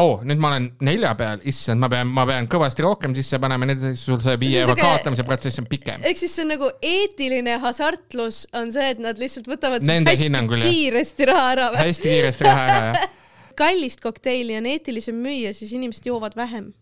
[0.00, 3.68] oo, nüüd ma olen nelja peal, issand, ma pean, ma pean kõvasti rohkem sisse panema,
[3.68, 6.02] nii et sul see viie euro kaotamise protsess on pikem.
[6.02, 10.28] ehk siis see on nagu eetiline hasartlus on see, et nad lihtsalt võtavad Nende hästi
[10.28, 10.74] hinnangul, jah.
[10.74, 13.04] kiiresti raha ära hästi kiiresti raha ära ja
[13.58, 16.72] kallist kokteili on eetilisem müüa, siis inimesed joovad vähem.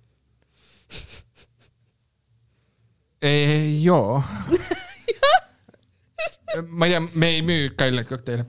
[3.83, 4.23] joo.
[6.69, 8.45] ma ei tea, me ei müü kalleid kokteile.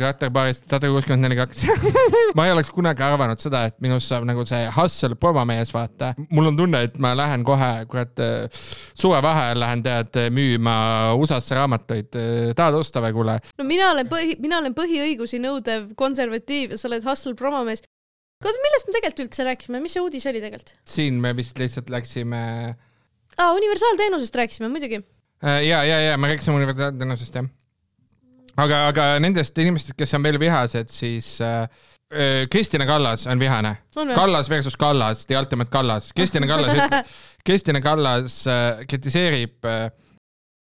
[0.00, 1.64] Katerbaarist sada kuuskümmend neli kaks.
[2.38, 6.12] ma ei oleks kunagi arvanud seda, et minust saab nagu see hustle promomees, vaata.
[6.30, 8.22] mul on tunne, et ma lähen kohe, kurat,
[8.98, 10.76] suvevaheajal lähen tead müüma
[11.18, 12.20] USA-sse raamatuid.
[12.58, 13.38] tahad osta või, kuule?
[13.58, 17.84] no mina olen põhi, mina olen põhiõigusi nõudev konservatiiv ja sa oled hustle promomees.
[18.42, 20.76] oota, millest me tegelikult üldse rääkisime, mis see uudis oli tegelikult?
[20.84, 22.42] siin me vist lihtsalt läksime
[23.38, 25.02] aa, universaalteenusest rääkisime muidugi.
[25.44, 27.48] Äh, ja, ja, ja me rääkisime universaalteenusest jah.
[28.56, 31.62] aga, aga nendest inimestest, kes on veel vihased, siis äh,
[32.12, 33.76] äh, Kristina Kallas on vihane.
[34.14, 36.12] Kallas versus Kallas, The Ultimate Kallas.
[36.16, 36.72] Kristina Kallas
[37.46, 39.90] Kristina Kallas äh, kritiseerib äh,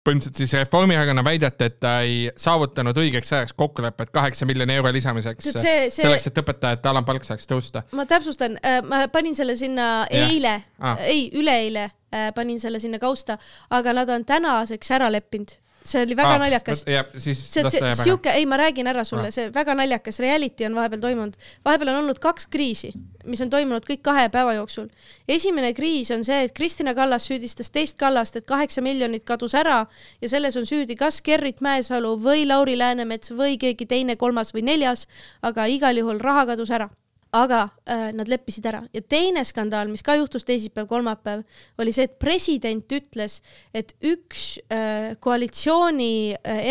[0.07, 5.51] põhimõtteliselt siis Reformierakonna väidet, et ta ei saavutanud õigeks ajaks kokkulepet kaheksa miljoni euro lisamiseks
[5.57, 7.83] see, selleks, et õpetajate alampalk saaks tõusta.
[7.97, 10.31] ma täpsustan, ma panin selle sinna Jah.
[10.31, 13.39] eile Ah., ei, üleeile äh, panin selle sinna kausta,
[13.71, 15.57] aga nad on tänaseks ära leppinud.
[15.87, 16.83] See oli väga naljakas.
[16.87, 17.95] jääb ära.
[17.95, 21.37] sihuke, ei, ma räägin ära sulle Ah., see väga naljakas reality on vahepeal toimunud.
[21.65, 22.93] vahepeal on olnud kaks kriisi,
[23.25, 24.89] mis on toimunud kõik kahe päeva jooksul.
[25.29, 29.87] esimene kriis on see, et Kristina Kallas süüdistas teist Kallast, et kaheksa miljonit kadus ära
[30.21, 34.63] ja selles on süüdi kas Gerrit Mäesalu või Lauri Läänemets või keegi teine, kolmas või
[34.63, 35.07] neljas,
[35.43, 36.91] aga igal juhul raha kadus ära
[37.35, 41.43] aga äh, nad leppisid ära ja teine skandaal, mis ka juhtus teisipäev-kolmapäev,
[41.83, 43.41] oli see, et president ütles,
[43.75, 46.63] et üks äh, koalitsiooni äh,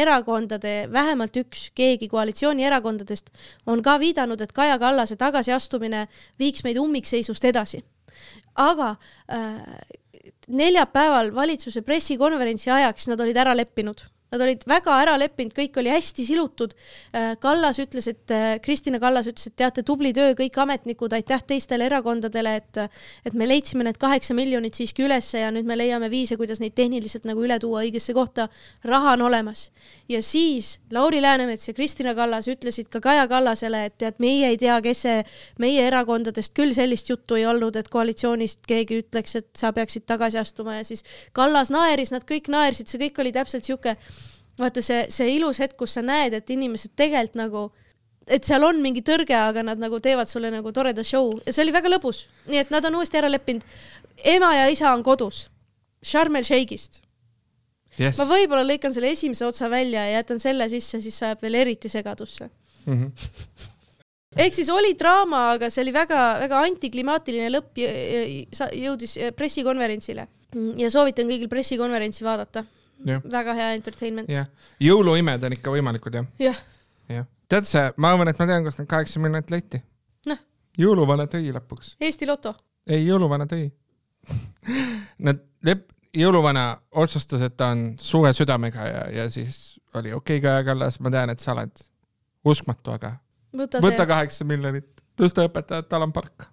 [0.91, 3.29] vähemalt üks, keegi koalitsioonierakondadest
[3.67, 6.07] on ka viidanud, et Kaja Kallase tagasiastumine
[6.39, 7.83] viiks meid ummikseisust edasi.
[8.55, 8.95] aga
[9.27, 9.61] äh,
[10.47, 15.93] neljapäeval valitsuse pressikonverentsi ajaks nad olid ära leppinud Nad olid väga ära leppinud, kõik oli
[15.93, 16.75] hästi silutud.
[17.39, 21.87] Kallas ütles, et äh, Kristina Kallas ütles, et teate, tubli töö kõik ametnikud, aitäh teistele
[21.87, 22.81] erakondadele, et
[23.25, 26.75] et me leidsime need kaheksa miljonit siiski ülesse ja nüüd me leiame viise, kuidas neid
[26.75, 28.49] tehniliselt nagu üle tuua õigesse kohta.
[28.83, 29.69] raha on olemas
[30.09, 34.57] ja siis Lauri Läänemets ja Kristina Kallas ütlesid ka Kaja Kallasele, et tead, meie ei
[34.57, 35.23] tea, kes see
[35.61, 40.39] meie erakondadest küll sellist juttu ei olnud, et koalitsioonist keegi ütleks, et sa peaksid tagasi
[40.41, 43.95] astuma ja siis Kallas naeris, nad kõik naersid, see kõik oli täpselt sihuke,
[44.59, 47.65] vaata see, see ilus hetk, kus sa näed, et inimesed tegelikult nagu
[48.25, 51.65] et seal on mingi tõrge, aga nad nagu teevad sulle nagu toreda show ja see
[51.65, 53.65] oli väga lõbus, nii et nad on uuesti ära leppinud.
[54.23, 55.49] ema ja isa on kodus,
[56.05, 57.01] Sharm el Sheikhist.
[57.95, 58.17] Yes.
[58.19, 61.89] ma võib-olla lõikan selle esimese otsa välja ja jätan selle sisse, siis sajab veel eriti
[61.89, 62.49] segadusse.
[62.85, 62.93] mm.
[62.93, 63.11] -hmm.
[64.43, 67.79] ehk siis oli draama, aga see oli väga-väga antiklimaatiline lõpp,
[68.73, 70.27] jõudis pressikonverentsile
[70.77, 72.65] ja soovitan kõigil pressikonverentsi vaadata.
[73.31, 74.29] Väga hea entertainment.
[74.81, 76.61] jõuluimed on ikka võimalikud jah, jah,
[77.09, 77.27] jah.
[77.51, 79.81] tead sa, ma arvan, et ma tean, kust need kaheksa miljonit leiti.
[80.29, 80.39] Noh.
[80.77, 81.95] jõuluvana tõi lõpuks.
[82.01, 82.55] Eesti Loto.
[82.87, 83.67] ei, jõuluvana tõi.
[85.25, 90.47] Nad lep-, jõuluvana otsustas, et ta on suure südamega ja, ja siis oli okei okay,,
[90.47, 91.85] Kaja Kallas, ma tean, et sa oled
[92.45, 93.15] uskmatu, aga
[93.55, 94.89] võta, kaheksa miljonit,
[95.19, 96.49] tõsta õpetajate alampalka.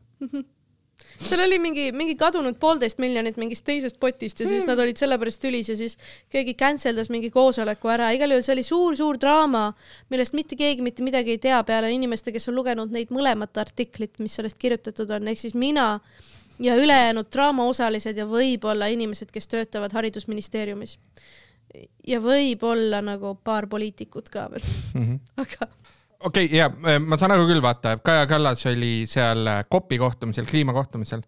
[1.29, 5.43] Seal oli mingi, mingi kadunud poolteist miljonit mingist teisest potist ja siis nad olid sellepärast
[5.43, 5.97] tülis ja siis
[6.33, 9.69] keegi cancel das mingi koosoleku ära, igal juhul see oli suur-suur draama,
[10.13, 14.19] millest mitte keegi mitte midagi ei tea peale inimeste, kes on lugenud neid mõlemat artiklit,
[14.23, 15.95] mis sellest kirjutatud on, ehk siis mina
[16.63, 20.99] ja ülejäänud draamaosalised ja võib-olla inimesed, kes töötavad haridusministeeriumis.
[22.07, 24.67] ja võib-olla nagu paar poliitikut ka veel,
[25.43, 25.71] aga
[26.25, 31.23] okei okay,, ja ma saan aru küll, vaata, Kaja Kallas oli seal COP-i kohtumisel, kliimakohtumisel.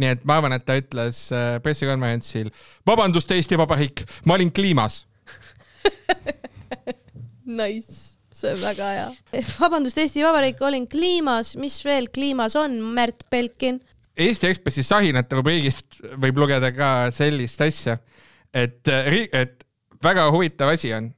[0.00, 2.48] nii et ma arvan, et ta ütles äh, pressikonverentsil,
[2.88, 5.02] vabandust, Eesti Vabariik, ma olin kliimas.
[7.52, 9.08] Nice, see on väga hea.
[9.60, 13.82] vabandust, Eesti Vabariik, olin kliimas, mis veel kliimas on, Märt Belkin?
[14.16, 17.98] Eesti Ekspressi sahinate rubriigist võib lugeda ka sellist asja,
[18.54, 19.64] et, et
[20.04, 21.10] väga huvitav asi on,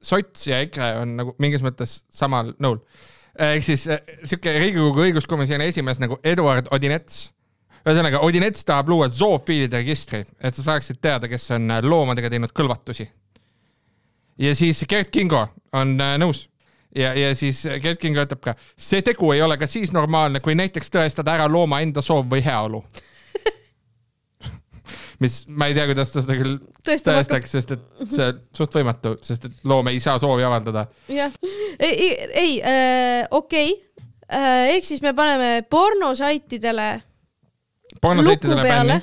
[0.00, 2.80] sots ja EKRE on nagu mingis mõttes samal nõul.
[3.38, 7.32] ehk siis eh, sihuke Riigikogu õiguskomisjoni esimees nagu Eduard Odinets.
[7.84, 13.08] ühesõnaga, Odinets tahab luua zoofiilide registri, et sa saaksid teada, kes on loomadega teinud kõlvatusi.
[14.38, 16.48] ja siis Gerd Kingo on äh, nõus
[16.96, 20.56] ja, ja siis Gerd Kingo ütleb ka, see tegu ei ole ka siis normaalne, kui
[20.58, 22.82] näiteks tõestada ära looma enda soov või heaolu.
[25.22, 26.56] Mis ma ei tea, kuidas ta seda küll
[26.86, 30.46] tõestama hakkab, tõestaks, sest et see on suht võimatu, sest et loom ei saa soovi
[30.46, 30.86] avaldada.
[31.12, 31.34] jah.
[31.78, 34.08] ei, ei, äh,, okei okay.
[34.30, 34.74] äh,.
[34.76, 36.90] ehk siis me paneme pornosaitidele
[38.22, 39.00] luku peale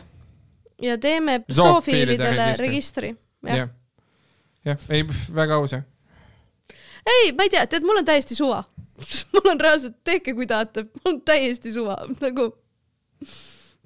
[0.82, 3.16] ja teeme Zoofiilide zoofiilidele registri.
[3.48, 3.70] jah
[4.66, 5.04] jah, ei
[5.36, 5.84] väga aus jah.
[7.06, 8.64] ei, ma ei tea, tead, mul on täiesti suva.
[9.36, 12.50] mul on reaalselt, tehke kui tahate, mul on täiesti suva, nagu.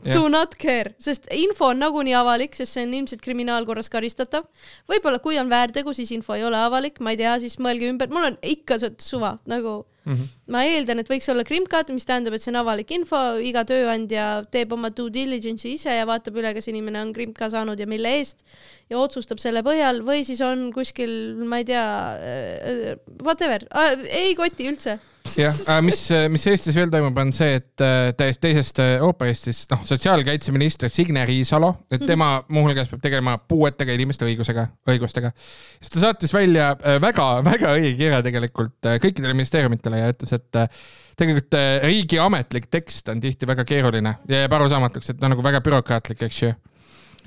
[0.03, 4.47] Do not care, sest info on nagunii avalik, sest see on ilmselt kriminaalkorras karistatav.
[4.89, 8.11] võib-olla kui on väärtegu, siis info ei ole avalik, ma ei tea, siis mõelge ümber,
[8.13, 10.13] mul on ikka suva, nagu mm.
[10.13, 10.27] -hmm.
[10.53, 14.41] ma eeldan, et võiks olla krimkad, mis tähendab, et see on avalik info, iga tööandja
[14.51, 18.17] teeb oma due diligence'i ise ja vaatab üle, kas inimene on krimka saanud ja mille
[18.19, 18.45] eest
[18.89, 21.11] ja otsustab selle põhjal või siis on kuskil,
[21.45, 21.85] ma ei tea,
[23.21, 23.65] whatever,
[24.09, 24.97] ei koti üldse.
[25.29, 25.53] jah,
[25.85, 25.99] mis,
[26.31, 31.21] mis Eestis veel toimub, on see, et äh, täiesti teisest äh, ooperist, noh, sotsiaalkaitseminister Signe
[31.27, 35.29] Riisalo, et tema muuhulgas peab tegelema puuetega inimeste õigusega, õigustega.
[35.77, 36.71] siis ta saatis välja
[37.03, 40.69] väga-väga õige kirja tegelikult äh, kõikidele ministeeriumitele ja ütles, et äh,
[41.17, 45.33] tegelikult äh, riigi ametlik tekst on tihti väga keeruline ja jääb arusaamatuks, et ta on
[45.35, 46.53] nagu väga bürokraatlik, eks ju.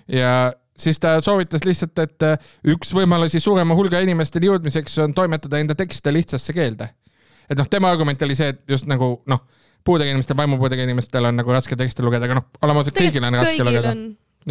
[0.09, 5.59] ja siis ta soovitas lihtsalt, et äh, üks võimalusi suurema hulga inimesteni jõudmiseks on toimetada
[5.59, 6.93] enda tekste lihtsasse keelde
[7.51, 9.45] et noh, tema argument oli see, et just nagu noh,
[9.85, 13.39] puudega inimestel, vaimupuudega inimestel on nagu raske tekste lugeda, aga noh, oleme ausad, kõigil on
[13.39, 13.95] raske kõigil lugeda.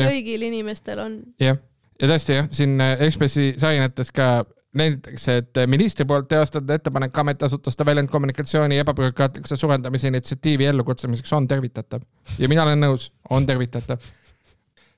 [0.01, 1.19] kõigil inimestel on.
[1.41, 1.59] jah,
[2.01, 4.31] ja tõesti jah, siin Ekspressi sainates ka
[4.77, 12.05] nenditakse, et ministri poolt teostatud ettepanek ametiasutuste väljendkommunikatsiooni ebabürokraatlikkuse suurendamise initsiatiivi ellukutsumiseks on tervitatav
[12.39, 13.99] ja mina olen nõus, on tervitatav.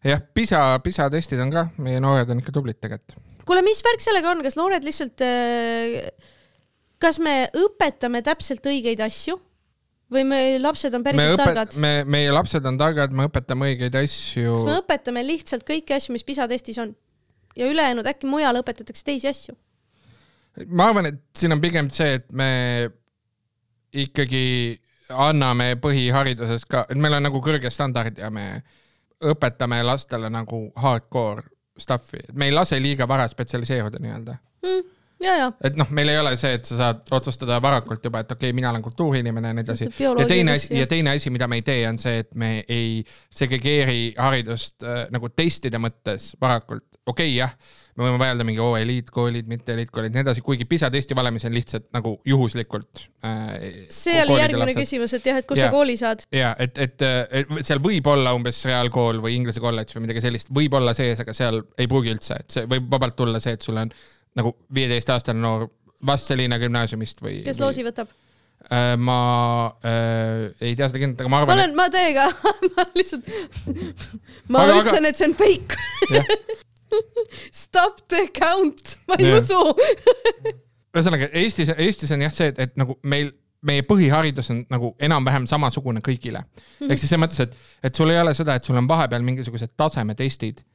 [0.06, 3.18] jah, PISA, PISA testid on ka, meie noored on ikka tublid tegelikult.
[3.48, 5.26] kuule, mis värk sellega on, kas noored lihtsalt,
[7.02, 9.40] kas me õpetame täpselt õigeid asju
[10.14, 11.74] või me lapsed on päriselt targad,?
[11.82, 16.14] me, meie lapsed on targad, me õpetame õigeid asju kas me õpetame lihtsalt kõiki asju,
[16.14, 16.94] mis PISA testis on
[17.56, 19.58] ja ülejäänud äkki mujal õpetatakse teisi asju?
[20.68, 22.50] ma arvan, et siin on pigem see, et me
[23.94, 24.46] ikkagi
[25.14, 28.48] anname põhihariduses ka, et meil on nagu kõrge standard ja me
[29.24, 31.46] õpetame lastele nagu hardcore
[31.80, 34.36] stuff'i, et me ei lase liiga vara spetsialiseeruda nii-öelda.
[34.66, 34.92] mm,.
[35.26, 38.32] ja, ja et noh, meil ei ole see, et sa saad otsustada varakult juba, et
[38.32, 39.90] okei okay,, mina olen kultuuriinimene ja nii edasi.
[40.00, 43.04] Ja teine asi, ja teine asi, mida me ei tee, on see, et me ei
[43.34, 46.88] segregeeri haridust äh, nagu testide mõttes varakult.
[47.08, 47.52] Okei okay,, jah,
[47.98, 51.56] me võime vaielda mingi oo eliitkoolid, mitte eliitkoolid, nii edasi, kuigi PISA testi valemis on
[51.56, 53.84] lihtsalt nagu juhuslikult äh,.
[53.94, 55.68] see oli järgmine küsimus, et jah, et kus Jaa.
[55.70, 56.24] sa kooli saad.
[56.34, 57.06] ja et, et,
[57.44, 61.22] et seal võib olla umbes reaalkool või inglise kolledž või midagi sellist, võib olla sees,
[61.24, 63.92] aga seal ei pruugi üldse, et see võib vabalt tulla see, et sul on
[64.40, 65.68] nagu viieteistaastane noor
[66.04, 67.42] Vastseliina gümnaasiumist või.
[67.46, 68.10] kes loosi võtab?
[68.72, 72.30] Äh, ma äh, ei tea seda kindlalt, aga ma ma arvan, olen, ma teiega,
[72.78, 73.28] ma lihtsalt,
[74.48, 76.64] ma Aga- aga, aga- ütlen, et see on fake.
[77.64, 79.62] Stop the count, ma ei usu.
[80.94, 83.32] ühesõnaga Eestis, Eestis on jah see, et, nagu meil,
[83.66, 86.66] meie põhiharidus on nagu enam-vähem samasugune kõigile mm.
[86.80, 86.92] -hmm.
[86.92, 87.56] ehk siis selles mõttes, et,
[87.90, 90.66] et sul ei ole seda, et sul on vahepeal mingisugused tasemetestid,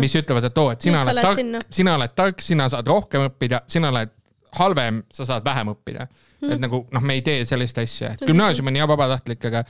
[0.00, 3.26] mis ütlevad, et oo, et sina Nüüd oled tark sina oled tark, sina saad rohkem
[3.30, 4.12] õppida, sina oled
[4.58, 6.52] halvem, sa saad vähem õppida mm..
[6.54, 9.64] et nagu noh, me ei tee sellist asja, et gümnaasium on jah vabatahtlik, aga,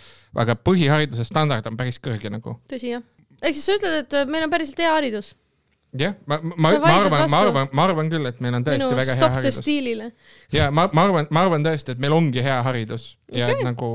[0.44, 2.58] aga põhihariduse standard on päris kõrge nagu.
[2.70, 3.04] tõsi, jah.
[3.40, 5.34] ehk siis sa ütled, et meil on päriselt hea haridus.
[5.98, 8.98] jah, ma, ma, ma arvan, ma arvan, ma arvan küll, et meil on tõesti minu
[8.98, 9.58] väga hea haridus.
[9.62, 10.08] stiilile.
[10.54, 13.12] ja ma, ma arvan, ma arvan tõesti, et meil ongi hea haridus.
[13.34, 13.90] Ja et nagu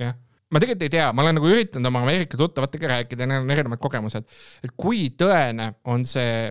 [0.00, 0.16] jah,
[0.50, 3.82] ma tegelikult ei tea, ma olen nagu üritanud oma Ameerika tuttavatega rääkida, neil on erinevad
[3.82, 4.26] kogemused,
[4.64, 6.48] et kui tõene on see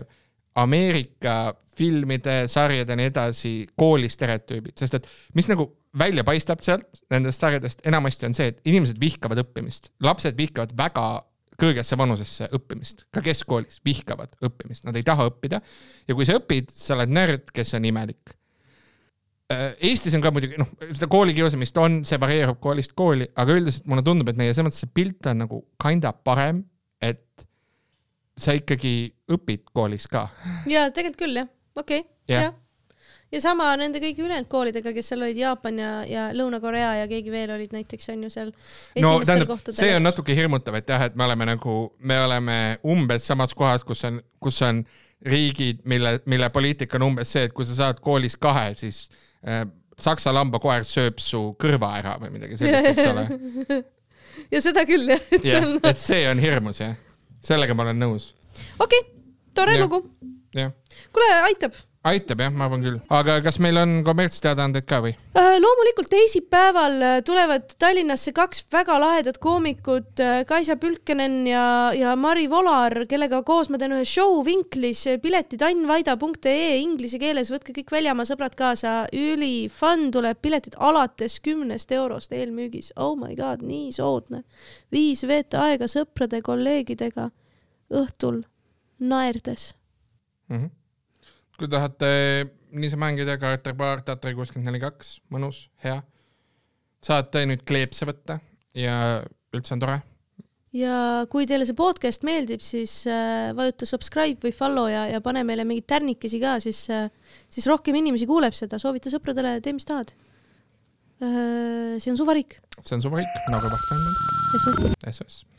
[0.58, 5.06] Ameerika filmide, sarjade ja nii edasi kooli stereotüübid, sest et
[5.38, 5.68] mis nagu
[5.98, 11.06] välja paistab sealt nendest sarjadest enamasti on see, et inimesed vihkavad õppimist, lapsed vihkavad väga
[11.58, 15.60] kõrgesse vanusesse õppimist, ka keskkoolis vihkavad õppimist, nad ei taha õppida
[16.06, 18.34] ja kui sa õpid, sa oled nörd, kes on imelik.
[19.48, 24.04] Eestis on ka muidugi noh, seda koolikiusamist on, see varieerub koolist kooli, aga üldiselt mulle
[24.04, 26.60] tundub, et meie selles mõttes see pilt on nagu kinda parem,
[27.00, 27.24] et
[28.38, 28.94] sa ikkagi
[29.34, 30.28] õpid koolis ka.
[30.70, 32.42] ja tegelikult küll jah, okei okay., Jah.
[32.50, 32.56] jah.
[33.32, 37.32] Ja sama nende kõigi ülejäänud koolidega, kes seal olid Jaapan ja, ja Lõuna-Korea ja keegi
[37.32, 38.52] veel olid näiteks on ju seal
[39.04, 42.58] no tähendab, see on natuke hirmutav, et jah, et me oleme nagu, me oleme
[42.88, 44.80] umbes samas kohas, kus on, kus on
[45.28, 49.06] riigid, mille, mille poliitika on umbes see, et kui sa saad koolis kahe, siis
[49.44, 49.66] äh,
[49.98, 53.80] Saksa lambakoer sööb su kõrva ära või midagi sellist, eks ole.
[54.54, 56.94] ja seda küll jah, et see on, et see on hirmus jah,
[57.44, 58.30] sellega ma olen nõus,
[58.78, 59.12] okei okay,,
[59.58, 59.84] tore Jah.
[59.84, 60.04] lugu.
[60.54, 61.74] kuule, aitab
[62.06, 65.10] aitab jah, ma arvan küll, aga kas meil on kommertsteadaandeid ka või?
[65.38, 71.64] Äh, loomulikult teisipäeval äh, tulevad Tallinnasse kaks väga lahedat koomikut, Kaisa Pülkenen ja,
[71.96, 77.74] ja Mari Volar, kellega koos ma teen ühe show Vinklis, piletid annvaida.ee inglise keeles, võtke
[77.80, 83.66] kõik väljamaa sõbrad kaasa, üli fun tuleb, piletid alates kümnest eurost eelmüügis, oh my god,
[83.66, 84.44] nii soodne.
[84.94, 87.30] viis veeta aega sõprade, kolleegidega
[87.90, 88.44] õhtul
[88.98, 89.74] naerdes.
[90.48, 90.56] mm.
[90.56, 90.77] -hmm.
[91.58, 92.10] Kui tahate
[92.72, 95.98] niisama mängida Carter Bar, Tatari kuuskümmend neli kaks, mõnus, hea.
[97.04, 98.38] saate nüüd kleepse võtta
[98.76, 99.98] ja üldse on tore.
[100.76, 105.42] ja kui teile see podcast meeldib, siis äh, vajuta subscribe või follow ja, ja pane
[105.48, 107.10] meile mingeid tärnikesi ka, siis äh,,
[107.50, 110.14] siis rohkem inimesi kuuleb seda, soovita sõpradele, tee mis tahad.
[111.18, 114.26] Äh, see on suvariik, see on suvariik nagu Entertainment,
[114.62, 115.16] SOS.
[115.18, 115.57] SOS.